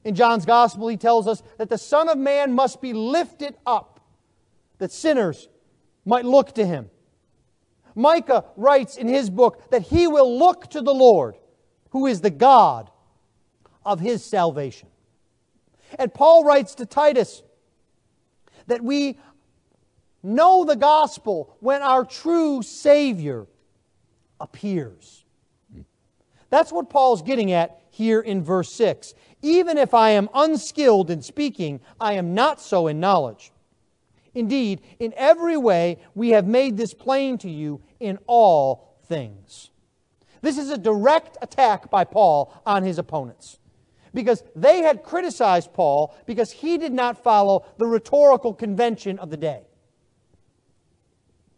In 0.04 0.16
John's 0.16 0.48
Gospel, 0.48 0.88
he 0.88 0.98
tells 0.98 1.28
us 1.28 1.44
that 1.60 1.70
the 1.70 1.78
Son 1.78 2.10
of 2.10 2.18
Man 2.18 2.54
must 2.54 2.82
be 2.82 2.94
lifted 2.94 3.56
up, 3.68 4.00
that 4.80 4.92
sinners 4.92 5.48
might 6.06 6.26
look 6.26 6.54
to 6.54 6.66
him. 6.66 6.90
Micah 7.98 8.46
writes 8.56 8.96
in 8.96 9.08
his 9.08 9.30
book 9.30 9.72
that 9.72 9.82
he 9.82 10.08
will 10.08 10.38
look 10.38 10.70
to 10.70 10.82
the 10.82 10.94
Lord, 10.94 11.36
who 11.90 12.06
is 12.06 12.22
the 12.22 12.30
God 12.30 12.92
of 13.84 14.00
his 14.00 14.24
salvation. 14.24 14.88
And 15.98 16.14
Paul 16.14 16.44
writes 16.44 16.76
to 16.76 16.86
Titus 16.86 17.42
that 18.68 18.84
we 18.84 19.18
know 20.22 20.64
the 20.64 20.76
gospel 20.76 21.56
when 21.60 21.82
our 21.82 22.06
true 22.06 22.62
Savior 22.62 23.48
appears. 24.40 25.26
That's 26.50 26.72
what 26.72 26.90
Paul's 26.90 27.24
getting 27.24 27.52
at 27.52 27.82
here 27.90 28.22
in 28.22 28.44
verse 28.44 28.72
6. 28.74 29.16
Even 29.42 29.78
if 29.78 29.94
I 29.94 30.12
am 30.12 30.30
unskilled 30.36 31.10
in 31.10 31.22
speaking, 31.22 31.80
I 32.00 32.14
am 32.14 32.34
not 32.36 32.62
so 32.62 32.88
in 32.88 33.00
knowledge. 33.00 33.52
Indeed, 34.36 34.82
in 35.00 35.14
every 35.18 35.58
way 35.58 35.98
we 36.14 36.30
have 36.30 36.46
made 36.46 36.78
this 36.78 36.94
plain 36.94 37.40
to 37.40 37.50
you 37.50 37.82
in 38.00 38.20
all 38.28 38.98
things. 39.06 39.70
This 40.42 40.58
is 40.58 40.70
a 40.70 40.78
direct 40.78 41.38
attack 41.42 41.90
by 41.90 42.04
Paul 42.04 42.54
on 42.66 42.84
his 42.84 42.98
opponents 42.98 43.60
because 44.14 44.44
they 44.56 44.80
had 44.80 45.04
criticized 45.04 45.74
Paul 45.74 46.16
because 46.26 46.52
he 46.52 46.78
did 46.78 46.94
not 46.94 47.24
follow 47.24 47.66
the 47.78 47.88
rhetorical 47.88 48.54
convention 48.54 49.20
of 49.20 49.30
the 49.30 49.38
day. 49.38 49.64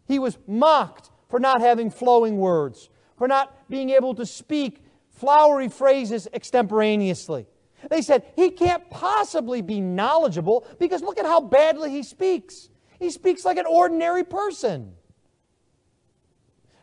He 0.06 0.18
was 0.18 0.38
mocked 0.46 1.10
for 1.28 1.38
not 1.38 1.60
having 1.60 1.90
flowing 1.90 2.38
words, 2.38 2.90
for 3.16 3.28
not 3.28 3.68
being 3.70 3.90
able 3.90 4.14
to 4.14 4.26
speak 4.26 4.82
flowery 5.10 5.68
phrases 5.68 6.26
extemporaneously. 6.32 7.46
They 7.88 8.02
said, 8.02 8.24
he 8.36 8.50
can't 8.50 8.90
possibly 8.90 9.62
be 9.62 9.80
knowledgeable 9.80 10.66
because 10.78 11.02
look 11.02 11.18
at 11.18 11.24
how 11.24 11.40
badly 11.40 11.90
he 11.90 12.02
speaks. 12.02 12.68
He 12.98 13.10
speaks 13.10 13.44
like 13.44 13.56
an 13.56 13.66
ordinary 13.66 14.24
person. 14.24 14.94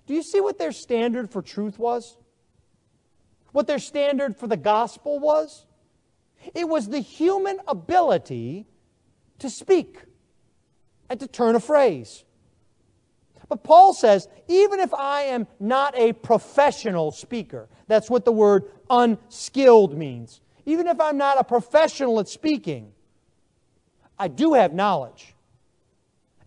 Do 0.07 0.13
you 0.13 0.23
see 0.23 0.41
what 0.41 0.57
their 0.57 0.71
standard 0.71 1.29
for 1.29 1.41
truth 1.41 1.77
was? 1.77 2.17
What 3.51 3.67
their 3.67 3.79
standard 3.79 4.35
for 4.37 4.47
the 4.47 4.57
gospel 4.57 5.19
was? 5.19 5.65
It 6.55 6.67
was 6.67 6.87
the 6.87 6.99
human 6.99 7.59
ability 7.67 8.65
to 9.39 9.49
speak 9.49 10.03
and 11.09 11.19
to 11.19 11.27
turn 11.27 11.55
a 11.55 11.59
phrase. 11.59 12.23
But 13.49 13.63
Paul 13.63 13.93
says, 13.93 14.27
even 14.47 14.79
if 14.79 14.93
I 14.93 15.23
am 15.23 15.47
not 15.59 15.97
a 15.97 16.13
professional 16.13 17.11
speaker, 17.11 17.69
that's 17.87 18.09
what 18.09 18.25
the 18.25 18.31
word 18.31 18.65
unskilled 18.89 19.97
means. 19.97 20.41
Even 20.65 20.87
if 20.87 20.99
I'm 20.99 21.17
not 21.17 21.39
a 21.39 21.43
professional 21.43 22.19
at 22.19 22.27
speaking, 22.27 22.91
I 24.19 24.27
do 24.27 24.53
have 24.53 24.73
knowledge. 24.73 25.33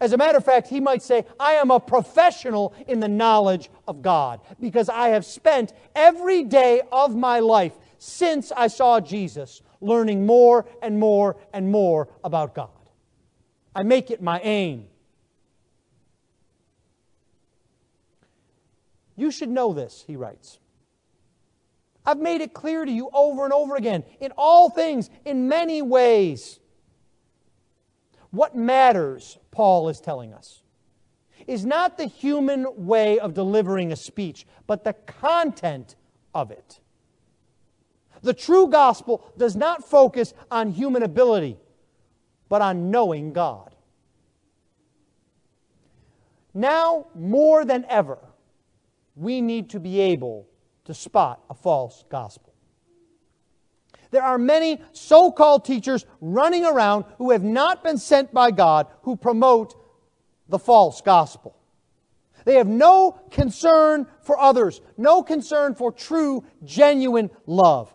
As 0.01 0.15
a 0.15 0.17
matter 0.17 0.39
of 0.39 0.45
fact, 0.45 0.69
he 0.69 0.81
might 0.81 1.03
say, 1.03 1.27
I 1.39 1.53
am 1.55 1.71
a 1.71 1.79
professional 1.79 2.75
in 2.89 3.01
the 3.01 3.09
knowledge 3.09 3.69
of 3.87 4.01
God 4.01 4.41
because 4.59 4.89
I 4.89 5.09
have 5.09 5.27
spent 5.27 5.75
every 5.95 6.43
day 6.43 6.81
of 6.91 7.15
my 7.15 7.41
life 7.41 7.75
since 7.99 8.51
I 8.51 8.69
saw 8.69 9.01
Jesus 9.01 9.61
learning 9.81 10.25
more 10.25 10.67
and 10.81 10.99
more 10.99 11.37
and 11.53 11.71
more 11.71 12.09
about 12.25 12.55
God. 12.55 12.71
I 13.75 13.83
make 13.83 14.11
it 14.11 14.23
my 14.23 14.41
aim. 14.41 14.87
You 19.17 19.31
should 19.31 19.51
know 19.51 19.75
this, 19.75 20.03
he 20.07 20.17
writes. 20.17 20.59
I've 22.07 22.19
made 22.19 22.41
it 22.41 22.55
clear 22.55 22.87
to 22.87 22.91
you 22.91 23.11
over 23.13 23.45
and 23.45 23.53
over 23.53 23.77
again, 23.77 24.05
in 24.19 24.33
all 24.39 24.71
things, 24.71 25.11
in 25.27 25.49
many 25.49 25.83
ways. 25.83 26.60
What 28.31 28.55
matters, 28.55 29.39
Paul 29.51 29.89
is 29.89 30.01
telling 30.01 30.33
us, 30.33 30.63
is 31.47 31.65
not 31.65 31.99
the 31.99 32.07
human 32.07 32.67
way 32.77 33.19
of 33.19 33.35
delivering 33.35 33.93
a 33.93 33.97
speech, 33.97 34.47
but 34.67 34.85
the 34.85 34.93
content 34.93 35.97
of 36.35 36.51
it. 36.51 36.81
The 38.23 38.35
true 38.35 38.69
gospel 38.69 39.33
does 39.37 39.57
not 39.57 39.89
focus 39.89 40.35
on 40.51 40.71
human 40.71 41.03
ability, 41.03 41.57
but 42.49 42.63
on 42.63 42.91
knowing 42.91 43.33
God. 43.33 43.75
Now, 46.53 47.07
more 47.15 47.65
than 47.65 47.87
ever, 47.89 48.19
we 49.17 49.41
need 49.41 49.71
to 49.71 49.81
be 49.81 50.01
able 50.01 50.47
to 50.85 50.95
spot 50.95 51.43
a 51.49 51.55
false 51.55 52.05
gospel. 52.11 52.50
There 54.11 54.23
are 54.23 54.39
many 54.39 54.81
so 54.93 55.31
called 55.31 55.65
teachers 55.65 56.05
running 56.21 56.65
around 56.65 57.05
who 57.19 57.31
have 57.31 57.45
not 57.45 57.85
been 57.85 57.99
sent 57.99 58.33
by 58.33 58.51
God 58.51 58.89
who 59.03 59.17
promote 59.17 59.75
the 60.49 60.59
false 60.59 61.01
gospel. 61.01 61.57
They 62.45 62.55
have 62.55 62.67
no 62.67 63.21
concern 63.31 64.07
for 64.23 64.39
others, 64.39 64.81
no 64.97 65.23
concern 65.23 65.75
for 65.75 65.93
true, 65.93 66.45
genuine 66.65 67.31
love. 67.47 67.95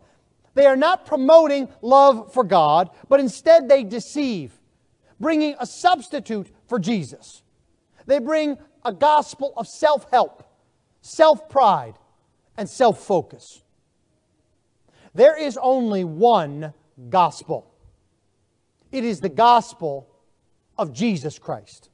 They 0.54 0.66
are 0.66 0.78
not 0.78 1.06
promoting 1.06 1.68
love 1.82 2.34
for 2.34 2.44
God, 2.44 2.90
but 3.10 3.20
instead 3.20 3.68
they 3.68 3.84
deceive, 3.84 4.58
bringing 5.20 5.56
a 5.60 5.66
substitute 5.66 6.50
for 6.68 6.80
Jesus. 6.80 7.44
They 8.06 8.20
bring 8.20 8.58
a 8.86 8.94
gospel 8.94 9.54
of 9.58 9.68
self 9.68 10.10
help, 10.12 10.44
self 11.02 11.50
pride, 11.50 11.96
and 12.56 12.70
self 12.70 13.04
focus. 13.04 13.65
There 15.16 15.36
is 15.36 15.58
only 15.58 16.04
one 16.04 16.74
gospel 17.10 17.76
it 18.96 19.04
is 19.04 19.20
the 19.20 19.28
gospel 19.28 20.08
of 20.78 20.94
Jesus 20.94 21.38
Christ. 21.38 21.90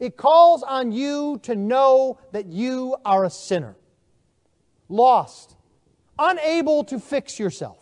It 0.00 0.16
calls 0.16 0.64
on 0.64 0.90
you 0.90 1.38
to 1.44 1.54
know 1.54 2.18
that 2.32 2.46
you 2.46 2.96
are 3.04 3.24
a 3.24 3.30
sinner, 3.30 3.76
lost, 4.88 5.54
unable 6.18 6.82
to 6.84 6.98
fix 6.98 7.38
yourself. 7.38 7.78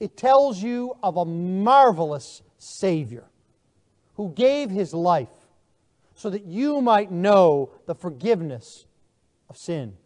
It 0.00 0.16
tells 0.16 0.60
you 0.60 0.96
of 1.00 1.16
a 1.16 1.24
marvelous 1.24 2.42
Savior 2.58 3.26
who 4.14 4.30
gave 4.30 4.68
his 4.68 4.92
life 4.92 5.28
so 6.16 6.28
that 6.28 6.44
you 6.44 6.80
might 6.80 7.12
know 7.12 7.70
the 7.86 7.94
forgiveness 7.94 8.84
of 9.48 9.56
sin. 9.56 9.96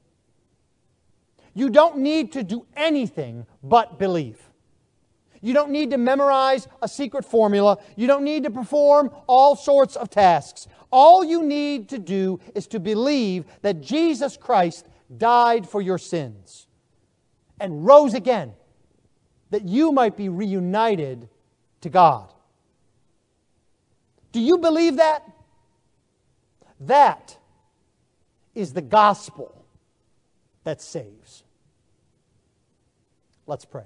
You 1.59 1.71
don't 1.71 1.99
need 1.99 2.33
to 2.33 2.45
do 2.45 2.67
anything 2.77 3.45
but 3.65 3.99
believe. 3.99 4.41
You 5.41 5.53
don't 5.53 5.71
need 5.71 5.91
to 5.91 5.99
memorize 5.99 6.69
a 6.81 6.87
secret 6.87 7.25
formula. 7.25 7.79
You 7.97 8.07
don't 8.07 8.23
need 8.23 8.45
to 8.45 8.51
perform 8.51 9.11
all 9.27 9.57
sorts 9.57 9.97
of 9.97 10.09
tasks. 10.09 10.69
All 10.93 11.25
you 11.25 11.43
need 11.43 11.89
to 11.89 11.99
do 11.99 12.39
is 12.55 12.69
to 12.69 12.79
believe 12.79 13.45
that 13.63 13.81
Jesus 13.81 14.37
Christ 14.37 14.87
died 15.17 15.69
for 15.69 15.83
your 15.83 15.99
sins. 15.99 16.67
and 17.61 17.85
rose 17.85 18.15
again 18.15 18.53
that 19.51 19.67
you 19.67 19.91
might 19.91 20.17
be 20.17 20.29
reunited 20.29 21.29
to 21.81 21.89
God. 21.89 22.33
Do 24.31 24.39
you 24.39 24.59
believe 24.59 24.99
that? 24.99 25.29
That 26.79 27.37
is 28.55 28.75
the 28.75 28.81
gospel 28.81 29.65
that 30.63 30.81
saves. 30.81 31.43
Let's 33.49 33.65
pray. 33.65 33.85